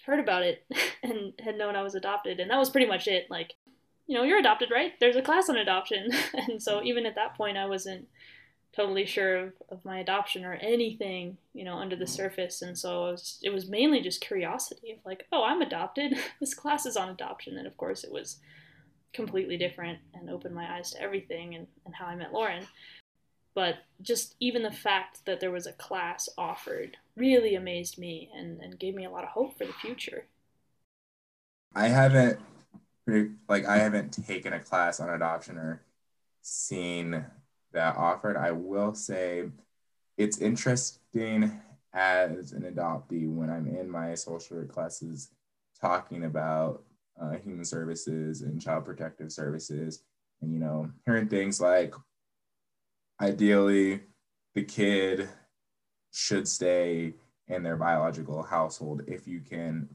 heard 0.06 0.18
about 0.18 0.42
it 0.42 0.64
and 1.02 1.34
had 1.38 1.58
known 1.58 1.76
I 1.76 1.82
was 1.82 1.94
adopted. 1.94 2.40
And 2.40 2.50
that 2.50 2.58
was 2.58 2.70
pretty 2.70 2.86
much 2.86 3.06
it. 3.06 3.30
Like, 3.30 3.52
you 4.06 4.16
know, 4.16 4.24
you're 4.24 4.38
adopted, 4.38 4.70
right? 4.72 4.92
There's 4.98 5.16
a 5.16 5.22
class 5.22 5.48
on 5.48 5.56
adoption. 5.56 6.10
and 6.34 6.60
so 6.60 6.82
even 6.82 7.06
at 7.06 7.14
that 7.16 7.36
point, 7.36 7.58
I 7.58 7.66
wasn't 7.66 8.08
totally 8.74 9.04
sure 9.04 9.36
of, 9.36 9.52
of 9.70 9.84
my 9.84 9.98
adoption 9.98 10.44
or 10.44 10.54
anything, 10.54 11.36
you 11.52 11.64
know, 11.64 11.76
under 11.76 11.96
the 11.96 12.04
mm. 12.04 12.08
surface. 12.08 12.62
And 12.62 12.76
so 12.76 13.08
it 13.08 13.12
was, 13.12 13.38
it 13.42 13.50
was 13.50 13.68
mainly 13.68 14.00
just 14.00 14.20
curiosity 14.20 14.92
of 14.92 14.98
like, 15.04 15.26
oh, 15.32 15.44
I'm 15.44 15.62
adopted. 15.62 16.14
this 16.40 16.54
class 16.54 16.86
is 16.86 16.96
on 16.96 17.10
adoption. 17.10 17.58
And 17.58 17.66
of 17.66 17.76
course, 17.76 18.04
it 18.04 18.12
was 18.12 18.38
completely 19.12 19.58
different 19.58 19.98
and 20.14 20.30
opened 20.30 20.54
my 20.54 20.76
eyes 20.76 20.92
to 20.92 21.02
everything 21.02 21.54
and, 21.54 21.66
and 21.84 21.94
how 21.94 22.06
I 22.06 22.16
met 22.16 22.32
Lauren. 22.32 22.66
But 23.54 23.76
just 24.00 24.34
even 24.40 24.62
the 24.62 24.72
fact 24.72 25.26
that 25.26 25.38
there 25.38 25.50
was 25.50 25.66
a 25.66 25.74
class 25.74 26.28
offered 26.38 26.96
really 27.16 27.54
amazed 27.54 27.98
me 27.98 28.30
and, 28.34 28.60
and 28.60 28.78
gave 28.78 28.94
me 28.94 29.04
a 29.04 29.10
lot 29.10 29.24
of 29.24 29.30
hope 29.30 29.58
for 29.58 29.66
the 29.66 29.74
future. 29.74 30.24
I 31.74 31.88
haven't 31.88 32.38
like 33.48 33.66
I 33.66 33.78
haven't 33.78 34.12
taken 34.26 34.52
a 34.52 34.60
class 34.60 35.00
on 35.00 35.10
adoption 35.10 35.56
or 35.58 35.82
seen 36.40 37.24
that 37.72 37.96
offered. 37.96 38.36
I 38.36 38.52
will 38.52 38.94
say 38.94 39.44
it's 40.16 40.38
interesting 40.38 41.60
as 41.92 42.52
an 42.52 42.62
adoptee 42.62 43.28
when 43.28 43.50
I'm 43.50 43.66
in 43.66 43.90
my 43.90 44.14
social 44.14 44.58
work 44.58 44.72
classes 44.72 45.30
talking 45.80 46.24
about 46.24 46.84
uh, 47.20 47.32
human 47.32 47.64
services 47.64 48.42
and 48.42 48.60
child 48.60 48.84
protective 48.84 49.30
services 49.30 50.02
and 50.40 50.52
you 50.52 50.58
know 50.58 50.90
hearing 51.04 51.28
things 51.28 51.60
like 51.60 51.94
ideally 53.20 54.00
the 54.54 54.62
kid 54.62 55.28
should 56.12 56.48
stay 56.48 57.14
in 57.48 57.62
their 57.62 57.76
biological 57.76 58.42
household 58.42 59.02
if 59.06 59.26
you 59.26 59.40
can 59.40 59.88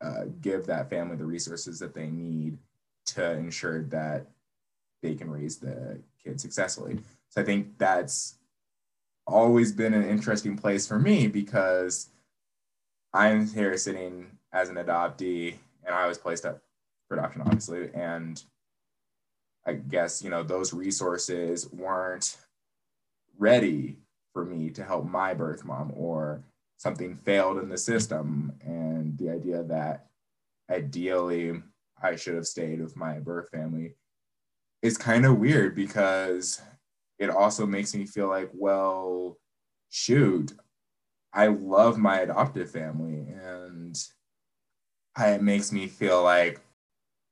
uh, 0.00 0.24
give 0.40 0.66
that 0.66 0.90
family 0.90 1.16
the 1.16 1.24
resources 1.24 1.78
that 1.78 1.94
they 1.94 2.06
need 2.06 2.58
to 3.06 3.32
ensure 3.32 3.82
that 3.84 4.26
they 5.04 5.14
can 5.14 5.30
raise 5.30 5.58
the 5.58 6.00
kid 6.24 6.40
successfully. 6.40 6.98
So 7.28 7.42
I 7.42 7.44
think 7.44 7.78
that's 7.78 8.38
always 9.26 9.70
been 9.70 9.92
an 9.92 10.08
interesting 10.08 10.56
place 10.56 10.86
for 10.86 10.98
me 10.98 11.28
because 11.28 12.08
I'm 13.12 13.46
here 13.46 13.76
sitting 13.76 14.26
as 14.52 14.70
an 14.70 14.76
adoptee 14.76 15.56
and 15.84 15.94
I 15.94 16.06
was 16.06 16.16
placed 16.16 16.46
up 16.46 16.62
for 17.06 17.18
adoption, 17.18 17.42
obviously. 17.42 17.90
And 17.94 18.42
I 19.66 19.74
guess, 19.74 20.22
you 20.22 20.30
know, 20.30 20.42
those 20.42 20.72
resources 20.72 21.70
weren't 21.70 22.38
ready 23.38 23.98
for 24.32 24.44
me 24.44 24.70
to 24.70 24.84
help 24.84 25.04
my 25.04 25.34
birth 25.34 25.64
mom 25.66 25.92
or 25.94 26.42
something 26.78 27.16
failed 27.16 27.58
in 27.58 27.68
the 27.68 27.78
system. 27.78 28.52
And 28.64 29.18
the 29.18 29.30
idea 29.30 29.64
that 29.64 30.06
ideally 30.70 31.62
I 32.02 32.16
should 32.16 32.36
have 32.36 32.46
stayed 32.46 32.80
with 32.80 32.96
my 32.96 33.18
birth 33.18 33.50
family 33.50 33.96
is 34.84 34.98
kind 34.98 35.24
of 35.24 35.38
weird 35.38 35.74
because 35.74 36.60
it 37.18 37.30
also 37.30 37.64
makes 37.64 37.94
me 37.94 38.04
feel 38.04 38.28
like, 38.28 38.50
well, 38.52 39.38
shoot, 39.88 40.52
I 41.32 41.46
love 41.46 41.96
my 41.96 42.20
adoptive 42.20 42.70
family 42.70 43.26
and 43.42 43.96
it 45.18 45.42
makes 45.42 45.72
me 45.72 45.86
feel 45.86 46.22
like, 46.22 46.60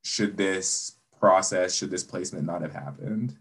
should 0.03 0.37
this 0.37 0.97
process 1.21 1.75
should 1.75 1.91
this 1.91 2.03
placement 2.03 2.47
not 2.47 2.63
have 2.63 2.73
happened? 2.73 3.37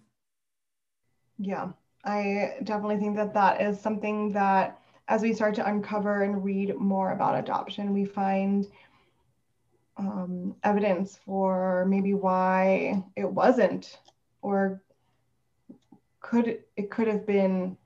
Yeah, 1.39 1.69
I 2.03 2.57
definitely 2.63 2.97
think 2.97 3.15
that 3.15 3.33
that 3.33 3.61
is 3.61 3.79
something 3.79 4.33
that 4.33 4.77
as 5.07 5.21
we 5.21 5.33
start 5.33 5.55
to 5.55 5.65
uncover 5.65 6.23
and 6.23 6.43
read 6.43 6.75
more 6.75 7.13
about 7.13 7.39
adoption, 7.39 7.93
we 7.93 8.03
find 8.03 8.67
um, 10.01 10.55
evidence 10.63 11.19
for 11.25 11.85
maybe 11.87 12.13
why 12.13 13.03
it 13.15 13.25
wasn't 13.25 13.99
or 14.41 14.81
could 16.19 16.59
it 16.75 16.89
could 16.89 17.07
have 17.07 17.25
been 17.25 17.77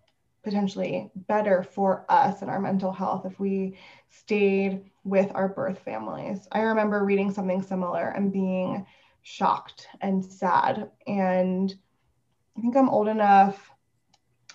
potentially 0.43 1.11
better 1.15 1.63
for 1.63 2.05
us 2.07 2.41
and 2.41 2.51
our 2.51 2.59
mental 2.59 2.91
health 2.91 3.25
if 3.25 3.39
we 3.39 3.77
stayed 4.09 4.85
with 5.03 5.31
our 5.33 5.49
birth 5.49 5.79
families. 5.79 6.47
I 6.51 6.61
remember 6.61 7.03
reading 7.03 7.31
something 7.31 7.61
similar 7.61 8.09
and 8.09 8.31
being 8.31 8.85
shocked 9.23 9.87
and 10.01 10.23
sad. 10.23 10.91
And 11.07 11.73
I 12.57 12.61
think 12.61 12.77
I'm 12.77 12.89
old 12.89 13.07
enough 13.07 13.71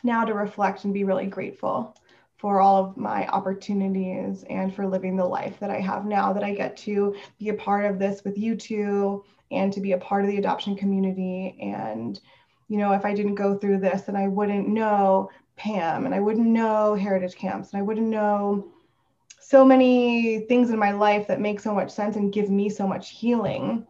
now 0.05 0.25
to 0.25 0.33
reflect 0.33 0.85
and 0.85 0.95
be 0.95 1.05
really 1.05 1.27
grateful 1.27 1.97
for 2.41 2.61
all 2.61 2.83
of 2.83 2.97
my 2.97 3.27
opportunities 3.29 4.45
and 4.49 4.75
for 4.75 4.87
living 4.87 5.15
the 5.15 5.25
life 5.25 5.61
that 5.61 5.71
I 5.71 5.79
have 5.79 6.07
now, 6.07 6.33
that 6.33 6.43
I 6.43 6.55
get 6.55 6.75
to 6.79 7.15
be 7.39 7.51
a 7.51 7.55
part 7.55 7.85
of 7.85 7.99
this 7.99 8.25
with 8.25 8.39
you 8.39 8.57
two 8.57 9.23
and 9.51 9.71
to 9.75 9.81
be 9.81 9.93
a 9.93 9.99
part 9.99 10.25
of 10.25 10.31
the 10.31 10.39
adoption 10.39 10.75
community. 10.75 11.59
And, 11.61 12.19
you 12.69 12.79
know, 12.79 12.93
if 12.93 13.05
I 13.05 13.13
didn't 13.13 13.35
go 13.35 13.59
through 13.59 13.81
this, 13.81 14.03
then 14.03 14.17
I 14.17 14.27
wouldn't 14.27 14.69
know 14.69 15.29
Pam 15.57 16.07
and 16.07 16.15
I 16.15 16.21
wouldn't 16.21 16.47
know 16.47 16.95
heritage 16.95 17.35
camps 17.35 17.73
and 17.73 17.81
I 17.81 17.83
wouldn't 17.83 18.07
know 18.07 18.73
so 19.39 19.63
many 19.63 20.41
things 20.47 20.71
in 20.71 20.79
my 20.79 20.93
life 20.93 21.27
that 21.27 21.41
make 21.41 21.61
so 21.61 21.75
much 21.75 21.91
sense 21.91 22.17
and 22.17 22.33
give 22.33 22.49
me 22.49 22.71
so 22.71 22.87
much 22.87 23.11
healing. 23.11 23.87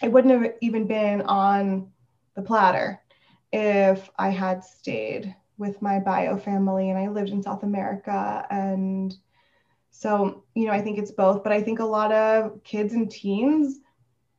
I 0.00 0.08
wouldn't 0.08 0.42
have 0.42 0.52
even 0.60 0.86
been 0.86 1.22
on 1.22 1.90
the 2.36 2.42
platter 2.42 3.00
if 3.52 4.08
I 4.16 4.28
had 4.28 4.62
stayed 4.62 5.34
with 5.58 5.80
my 5.82 5.98
bio 5.98 6.36
family 6.36 6.90
and 6.90 6.98
I 6.98 7.08
lived 7.08 7.30
in 7.30 7.42
South 7.42 7.62
America. 7.62 8.46
And 8.50 9.14
so, 9.90 10.44
you 10.54 10.66
know, 10.66 10.72
I 10.72 10.80
think 10.80 10.98
it's 10.98 11.12
both, 11.12 11.42
but 11.42 11.52
I 11.52 11.62
think 11.62 11.78
a 11.78 11.84
lot 11.84 12.12
of 12.12 12.62
kids 12.64 12.94
and 12.94 13.10
teens 13.10 13.78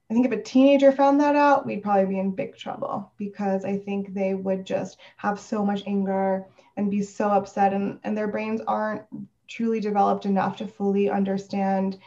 I 0.09 0.13
think 0.13 0.27
if 0.27 0.31
a 0.31 0.41
teenager 0.41 0.91
found 0.91 1.19
that 1.19 1.35
out, 1.35 1.65
we'd 1.65 1.81
probably 1.81 2.05
be 2.05 2.19
in 2.19 2.35
big 2.35 2.55
trouble 2.55 3.11
because 3.17 3.65
I 3.65 3.77
think 3.77 4.13
they 4.13 4.35
would 4.35 4.63
just 4.63 4.99
have 5.17 5.39
so 5.39 5.65
much 5.65 5.81
anger 5.87 6.45
and 6.77 6.91
be 6.91 7.01
so 7.01 7.29
upset, 7.29 7.73
and, 7.73 7.99
and 8.03 8.15
their 8.15 8.27
brains 8.27 8.61
aren't 8.67 9.03
truly 9.47 9.79
developed 9.79 10.25
enough 10.25 10.57
to 10.57 10.67
fully 10.67 11.09
understand 11.09 11.97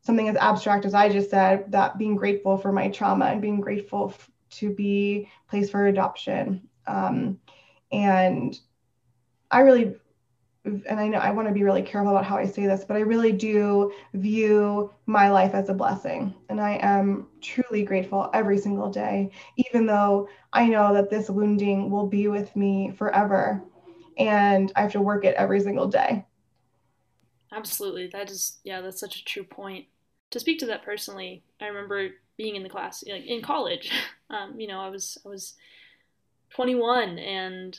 something 0.00 0.28
as 0.28 0.36
abstract 0.36 0.86
as 0.86 0.94
I 0.94 1.10
just 1.10 1.30
said 1.30 1.70
that 1.72 1.98
being 1.98 2.16
grateful 2.16 2.56
for 2.56 2.72
my 2.72 2.88
trauma 2.88 3.26
and 3.26 3.42
being 3.42 3.60
grateful 3.60 4.08
f- 4.14 4.30
to 4.50 4.70
be 4.74 5.28
placed 5.48 5.72
for 5.72 5.86
adoption. 5.86 6.68
Um, 6.86 7.38
and 7.92 8.58
I 9.50 9.60
really 9.60 9.94
and 10.64 11.00
I 11.00 11.08
know 11.08 11.18
I 11.18 11.30
want 11.30 11.48
to 11.48 11.54
be 11.54 11.64
really 11.64 11.82
careful 11.82 12.12
about 12.12 12.24
how 12.24 12.36
I 12.36 12.46
say 12.46 12.66
this, 12.66 12.84
but 12.84 12.96
I 12.96 13.00
really 13.00 13.32
do 13.32 13.92
view 14.14 14.92
my 15.06 15.28
life 15.30 15.54
as 15.54 15.68
a 15.68 15.74
blessing. 15.74 16.34
And 16.48 16.60
I 16.60 16.78
am 16.80 17.26
truly 17.40 17.82
grateful 17.82 18.30
every 18.32 18.58
single 18.58 18.88
day, 18.90 19.32
even 19.56 19.86
though 19.86 20.28
I 20.52 20.68
know 20.68 20.94
that 20.94 21.10
this 21.10 21.28
wounding 21.28 21.90
will 21.90 22.06
be 22.06 22.28
with 22.28 22.54
me 22.54 22.92
forever. 22.96 23.62
And 24.18 24.70
I 24.76 24.82
have 24.82 24.92
to 24.92 25.00
work 25.00 25.24
it 25.24 25.34
every 25.34 25.60
single 25.60 25.88
day. 25.88 26.24
Absolutely. 27.52 28.08
That 28.08 28.30
is, 28.30 28.58
yeah, 28.64 28.80
that's 28.80 29.00
such 29.00 29.16
a 29.16 29.24
true 29.24 29.44
point. 29.44 29.86
To 30.30 30.40
speak 30.40 30.58
to 30.60 30.66
that 30.66 30.82
personally, 30.82 31.44
I 31.60 31.66
remember 31.66 32.10
being 32.36 32.56
in 32.56 32.62
the 32.62 32.68
class, 32.70 33.04
like 33.06 33.26
in 33.26 33.42
college. 33.42 33.90
Um, 34.30 34.58
you 34.58 34.66
know, 34.66 34.80
I 34.80 34.88
was, 34.88 35.18
I 35.26 35.28
was 35.28 35.56
21 36.54 37.18
and 37.18 37.78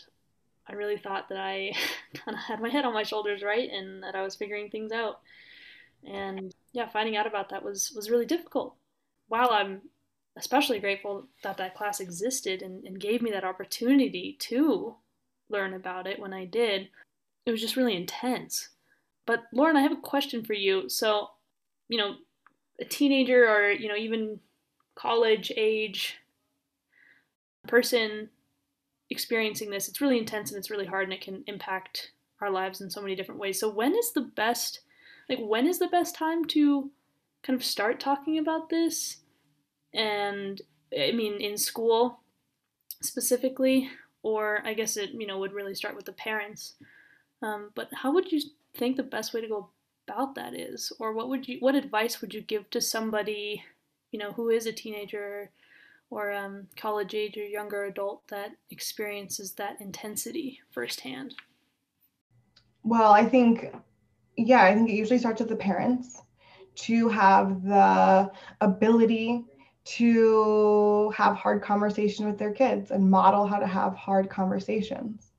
I 0.68 0.74
really 0.74 0.98
thought 0.98 1.30
that 1.30 1.38
I 1.38 1.74
kind 2.14 2.38
of 2.38 2.44
had 2.44 2.62
my 2.62 2.70
head 2.70 2.86
on 2.86 2.94
my 2.94 3.04
shoulders, 3.04 3.44
right, 3.44 3.70
and 3.70 4.04
that 4.04 4.16
I 4.16 4.22
was 4.22 4.36
figuring 4.36 4.70
things 4.70 4.92
out. 4.92 5.20
And 6.06 6.54
yeah, 6.74 6.90
finding 6.90 7.16
out 7.16 7.28
about 7.28 7.50
that 7.50 7.64
was 7.64 7.92
was 7.96 8.10
really 8.10 8.26
difficult. 8.26 8.76
While 9.28 9.50
I'm 9.52 9.82
especially 10.38 10.80
grateful 10.80 11.28
that 11.44 11.58
that 11.58 11.76
class 11.76 12.00
existed 12.00 12.62
and, 12.62 12.84
and 12.86 13.00
gave 13.00 13.22
me 13.22 13.32
that 13.32 13.44
opportunity 13.44 14.36
to 14.40 14.96
learn 15.50 15.74
about 15.74 16.08
it 16.08 16.20
when 16.20 16.34
I 16.34 16.46
did, 16.46 16.90
it 17.46 17.52
was 17.52 17.62
just 17.62 17.76
really 17.76 17.96
intense. 17.96 18.70
But 19.26 19.44
Lauren, 19.54 19.78
I 19.78 19.82
have 19.82 19.92
a 19.92 19.98
question 19.98 20.44
for 20.44 20.54
you. 20.54 20.90
So, 20.90 21.30
you 21.88 21.98
know, 21.98 22.16
a 22.80 22.86
teenager 22.86 23.48
or 23.48 23.72
you 23.72 23.88
know 23.88 23.96
even 23.96 24.40
college 24.96 25.52
age 25.56 26.18
person 27.68 28.30
experiencing 29.14 29.70
this, 29.70 29.88
it's 29.88 30.02
really 30.02 30.18
intense 30.18 30.52
and 30.52 30.58
it's 30.58 30.72
really 30.72 30.86
hard 30.86 31.06
and 31.06 31.14
it 31.14 31.22
can 31.22 31.44
impact 31.48 32.12
our 32.42 32.50
lives 32.50 32.82
in 32.82 32.90
so 32.90 33.02
many 33.02 33.16
different 33.16 33.40
ways. 33.40 33.60
So 33.60 33.70
when 33.70 33.96
is 33.96 34.12
the 34.12 34.30
best 34.36 34.82
like 35.30 35.40
when 35.40 35.68
is 35.68 35.80
the 35.80 35.88
best 35.88 36.16
time 36.16 36.44
to 36.46 36.92
kind 37.44 37.58
of 37.58 37.64
start 37.64 38.00
talking 38.00 38.38
about 38.40 38.70
this? 38.70 39.18
And 39.94 40.62
I 40.92 41.12
mean 41.12 41.40
in 41.40 41.58
school 41.58 42.20
specifically 43.02 43.90
or 44.24 44.62
I 44.66 44.74
guess 44.74 44.98
it, 44.98 45.12
you 45.12 45.28
know, 45.28 45.38
would 45.40 45.54
really 45.54 45.76
start 45.76 45.96
with 45.96 46.06
the 46.06 46.14
parents. 46.14 46.76
Um, 47.42 47.72
but 47.76 47.90
how 47.94 48.14
would 48.14 48.32
you 48.32 48.42
think 48.76 48.98
the 48.98 49.04
best 49.04 49.34
way 49.34 49.42
to 49.42 49.48
go 49.48 49.70
about 50.08 50.36
that 50.36 50.54
is 50.54 50.92
or 51.00 51.14
what 51.14 51.30
would 51.30 51.48
you 51.48 51.58
what 51.60 51.76
advice 51.76 52.20
would 52.20 52.34
you 52.34 52.42
give 52.42 52.70
to 52.72 52.82
somebody, 52.82 53.64
you 54.12 54.20
know, 54.20 54.34
who 54.34 54.50
is 54.50 54.66
a 54.66 54.74
teenager 54.74 55.52
or 56.14 56.32
um, 56.32 56.68
college 56.78 57.16
age 57.16 57.38
or 57.38 57.46
younger 57.46 57.86
adult 57.86 58.28
that 58.28 58.52
experiences 58.70 59.54
that 59.54 59.82
intensity 59.82 60.60
firsthand? 60.72 61.34
Well, 62.84 63.12
I 63.12 63.26
think, 63.26 63.74
yeah, 64.38 64.64
I 64.64 64.76
think 64.76 64.90
it 64.90 64.94
usually 64.94 65.20
starts 65.20 65.40
with 65.40 65.50
the 65.50 65.56
parents 65.56 66.22
to 66.76 67.08
have 67.10 67.64
the 67.64 68.32
ability 68.62 69.46
to 69.86 71.12
have 71.16 71.36
hard 71.36 71.62
conversation 71.62 72.26
with 72.26 72.38
their 72.38 72.54
kids 72.54 72.92
and 72.92 73.10
model 73.10 73.48
how 73.48 73.60
to 73.60 73.68
have 73.68 73.96
hard 73.96 74.30
conversations. 74.30 75.32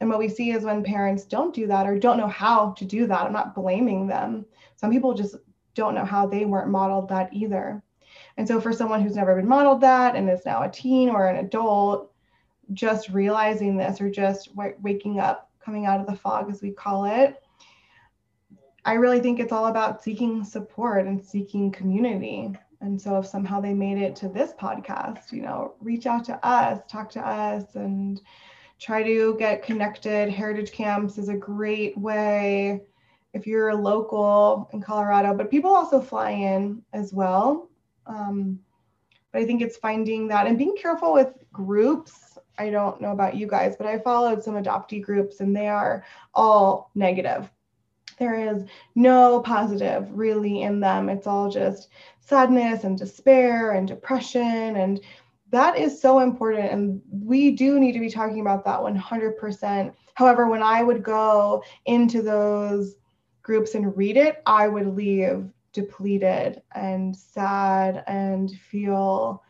And 0.00 0.08
what 0.08 0.18
we 0.18 0.28
see 0.28 0.50
is 0.50 0.64
when 0.64 0.84
parents 0.84 1.24
don't 1.24 1.54
do 1.54 1.66
that 1.68 1.86
or 1.86 1.98
don't 1.98 2.18
know 2.18 2.28
how 2.28 2.72
to 2.72 2.84
do 2.84 3.06
that, 3.06 3.22
I'm 3.22 3.32
not 3.32 3.54
blaming 3.54 4.06
them. 4.06 4.44
Some 4.76 4.90
people 4.90 5.14
just 5.14 5.36
don't 5.74 5.94
know 5.94 6.04
how 6.04 6.26
they 6.26 6.44
weren't 6.44 6.70
modeled 6.70 7.08
that 7.08 7.32
either. 7.32 7.82
And 8.36 8.46
so 8.46 8.60
for 8.60 8.72
someone 8.72 9.00
who's 9.00 9.16
never 9.16 9.36
been 9.36 9.48
modeled 9.48 9.80
that 9.82 10.16
and 10.16 10.28
is 10.28 10.44
now 10.44 10.62
a 10.62 10.70
teen 10.70 11.08
or 11.08 11.28
an 11.28 11.44
adult, 11.44 12.12
just 12.72 13.10
realizing 13.10 13.76
this 13.76 14.00
or 14.00 14.10
just 14.10 14.54
w- 14.56 14.74
waking 14.82 15.20
up, 15.20 15.50
coming 15.64 15.86
out 15.86 16.00
of 16.00 16.06
the 16.06 16.16
fog, 16.16 16.50
as 16.50 16.60
we 16.60 16.70
call 16.70 17.04
it, 17.04 17.40
I 18.84 18.94
really 18.94 19.20
think 19.20 19.40
it's 19.40 19.52
all 19.52 19.66
about 19.66 20.02
seeking 20.02 20.44
support 20.44 21.06
and 21.06 21.24
seeking 21.24 21.70
community. 21.70 22.52
And 22.80 23.00
so 23.00 23.18
if 23.18 23.26
somehow 23.26 23.60
they 23.60 23.72
made 23.72 23.98
it 23.98 24.14
to 24.16 24.28
this 24.28 24.52
podcast, 24.52 25.32
you 25.32 25.40
know, 25.40 25.74
reach 25.80 26.06
out 26.06 26.24
to 26.24 26.46
us, 26.46 26.80
talk 26.88 27.08
to 27.10 27.26
us, 27.26 27.76
and 27.76 28.20
try 28.78 29.02
to 29.02 29.36
get 29.38 29.62
connected. 29.62 30.28
Heritage 30.28 30.72
camps 30.72 31.16
is 31.16 31.28
a 31.28 31.36
great 31.36 31.96
way 31.96 32.82
if 33.32 33.46
you're 33.46 33.74
local 33.74 34.68
in 34.72 34.82
Colorado, 34.82 35.34
but 35.34 35.50
people 35.50 35.74
also 35.74 36.00
fly 36.00 36.30
in 36.30 36.82
as 36.92 37.12
well. 37.12 37.70
Um, 38.06 38.60
but 39.32 39.42
I 39.42 39.46
think 39.46 39.62
it's 39.62 39.76
finding 39.76 40.28
that 40.28 40.46
and 40.46 40.56
being 40.56 40.76
careful 40.76 41.12
with 41.12 41.34
groups. 41.52 42.38
I 42.56 42.70
don't 42.70 43.00
know 43.00 43.10
about 43.10 43.36
you 43.36 43.48
guys, 43.48 43.74
but 43.76 43.86
I 43.86 43.98
followed 43.98 44.44
some 44.44 44.54
adoptee 44.54 45.02
groups 45.02 45.40
and 45.40 45.54
they 45.54 45.66
are 45.66 46.04
all 46.34 46.90
negative. 46.94 47.50
There 48.18 48.54
is 48.54 48.64
no 48.94 49.40
positive 49.40 50.08
really 50.12 50.62
in 50.62 50.78
them. 50.78 51.08
It's 51.08 51.26
all 51.26 51.50
just 51.50 51.88
sadness 52.20 52.84
and 52.84 52.96
despair 52.96 53.72
and 53.72 53.88
depression. 53.88 54.76
And 54.76 55.00
that 55.50 55.76
is 55.76 56.00
so 56.00 56.20
important. 56.20 56.70
And 56.70 57.02
we 57.10 57.50
do 57.50 57.80
need 57.80 57.92
to 57.92 58.00
be 58.00 58.10
talking 58.10 58.40
about 58.40 58.64
that 58.64 58.78
100%. 58.78 59.94
However, 60.14 60.48
when 60.48 60.62
I 60.62 60.82
would 60.82 61.02
go 61.02 61.62
into 61.86 62.22
those 62.22 62.94
groups 63.42 63.74
and 63.74 63.96
read 63.96 64.16
it, 64.16 64.42
I 64.46 64.68
would 64.68 64.94
leave 64.94 65.50
depleted 65.74 66.62
and 66.74 67.14
sad 67.14 68.02
and 68.06 68.50
feel 68.50 69.42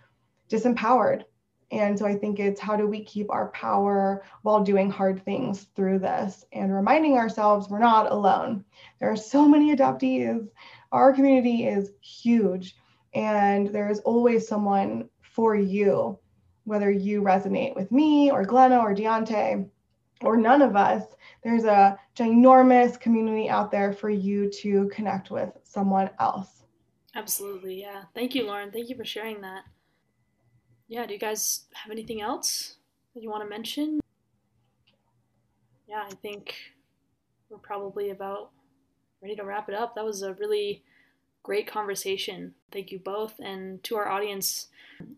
disempowered. 0.48 1.22
And 1.70 1.98
so 1.98 2.06
I 2.06 2.14
think 2.14 2.38
it's 2.38 2.60
how 2.60 2.76
do 2.76 2.86
we 2.86 3.04
keep 3.04 3.30
our 3.30 3.48
power 3.48 4.24
while 4.42 4.62
doing 4.62 4.90
hard 4.90 5.24
things 5.24 5.66
through 5.76 6.00
this 6.00 6.44
and 6.52 6.74
reminding 6.74 7.16
ourselves 7.16 7.68
we're 7.68 7.78
not 7.78 8.10
alone. 8.10 8.64
There 9.00 9.10
are 9.10 9.16
so 9.16 9.48
many 9.48 9.74
adoptees. 9.74 10.48
Our 10.92 11.12
community 11.12 11.66
is 11.66 11.90
huge, 12.00 12.76
and 13.14 13.68
there 13.68 13.90
is 13.90 14.00
always 14.00 14.46
someone 14.46 15.08
for 15.20 15.56
you, 15.56 16.18
whether 16.64 16.90
you 16.90 17.22
resonate 17.22 17.74
with 17.74 17.90
me 17.90 18.30
or 18.30 18.44
Glenna 18.44 18.78
or 18.78 18.94
Deontay 18.94 19.68
or 20.24 20.36
none 20.36 20.62
of 20.62 20.74
us 20.74 21.02
there's 21.44 21.64
a 21.64 21.98
ginormous 22.16 22.98
community 22.98 23.50
out 23.50 23.70
there 23.70 23.92
for 23.92 24.08
you 24.08 24.50
to 24.62 24.88
connect 24.88 25.30
with 25.30 25.50
someone 25.62 26.08
else. 26.18 26.62
Absolutely, 27.14 27.80
yeah. 27.80 28.04
Thank 28.14 28.34
you, 28.34 28.44
Lauren. 28.46 28.72
Thank 28.72 28.88
you 28.88 28.96
for 28.96 29.04
sharing 29.04 29.42
that. 29.42 29.64
yeah, 30.88 31.06
do 31.06 31.12
you 31.12 31.20
guys 31.20 31.66
have 31.74 31.92
anything 31.92 32.22
else 32.22 32.76
that 33.14 33.22
you 33.22 33.30
want 33.30 33.42
to 33.42 33.48
mention? 33.48 34.00
Yeah, 35.86 36.02
I 36.10 36.14
think 36.22 36.54
we're 37.50 37.58
probably 37.58 38.10
about 38.10 38.50
ready 39.22 39.36
to 39.36 39.44
wrap 39.44 39.68
it 39.68 39.74
up. 39.74 39.94
That 39.94 40.04
was 40.04 40.22
a 40.22 40.32
really 40.34 40.82
great 41.44 41.68
conversation. 41.68 42.54
Thank 42.72 42.90
you 42.90 42.98
both. 42.98 43.34
And 43.38 43.84
to 43.84 43.94
our 43.94 44.08
audience, 44.08 44.66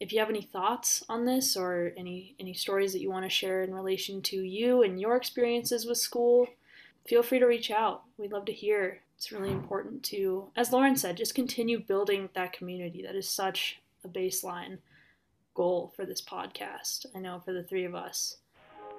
if 0.01 0.12
you 0.12 0.19
have 0.19 0.29
any 0.29 0.43
thoughts 0.43 1.03
on 1.09 1.25
this 1.25 1.57
or 1.57 1.93
any 1.97 2.35
any 2.39 2.53
stories 2.53 2.93
that 2.93 3.01
you 3.01 3.11
want 3.11 3.25
to 3.25 3.31
share 3.31 3.62
in 3.62 3.75
relation 3.75 4.21
to 4.23 4.37
you 4.37 4.83
and 4.83 5.01
your 5.01 5.17
experiences 5.17 5.87
with 5.87 5.97
school, 5.97 6.47
feel 7.07 7.23
free 7.23 7.39
to 7.39 7.47
reach 7.47 7.71
out. 7.71 8.03
We'd 8.19 8.33
love 8.33 8.45
to 8.47 8.53
hear. 8.53 9.01
It's 9.17 9.33
really 9.33 9.51
important 9.51 10.03
to, 10.05 10.51
as 10.57 10.73
Lauren 10.73 10.97
said, 10.97 11.17
just 11.17 11.35
continue 11.35 11.81
building 11.81 12.29
that 12.35 12.53
community. 12.53 13.01
That 13.01 13.17
is 13.17 13.27
such 13.27 13.81
a 14.05 14.09
baseline 14.09 14.77
goal 15.55 15.93
for 15.97 16.05
this 16.05 16.21
podcast. 16.21 17.07
I 17.15 17.21
know 17.21 17.41
for 17.43 17.55
the 17.55 17.62
three 17.62 17.87
of 17.87 17.95
us. 17.95 18.37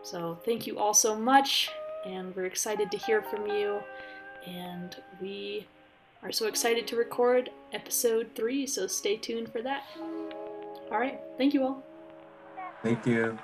So 0.01 0.39
thank 0.43 0.65
you 0.65 0.79
all 0.79 0.95
so 0.95 1.15
much, 1.15 1.69
and 2.03 2.35
we're 2.35 2.45
excited 2.45 2.89
to 2.91 2.97
hear 2.97 3.21
from 3.21 3.45
you. 3.45 3.79
And 4.47 4.95
we 5.21 5.67
are 6.23 6.31
so 6.31 6.47
excited 6.47 6.87
to 6.87 6.95
record 6.95 7.49
episode 7.73 8.31
three, 8.35 8.65
so 8.65 8.87
stay 8.87 9.17
tuned 9.17 9.51
for 9.51 9.61
that. 9.61 9.83
All 10.91 10.99
right, 10.99 11.19
thank 11.37 11.53
you 11.53 11.63
all. 11.63 11.83
Thank 12.83 13.05
you. 13.05 13.37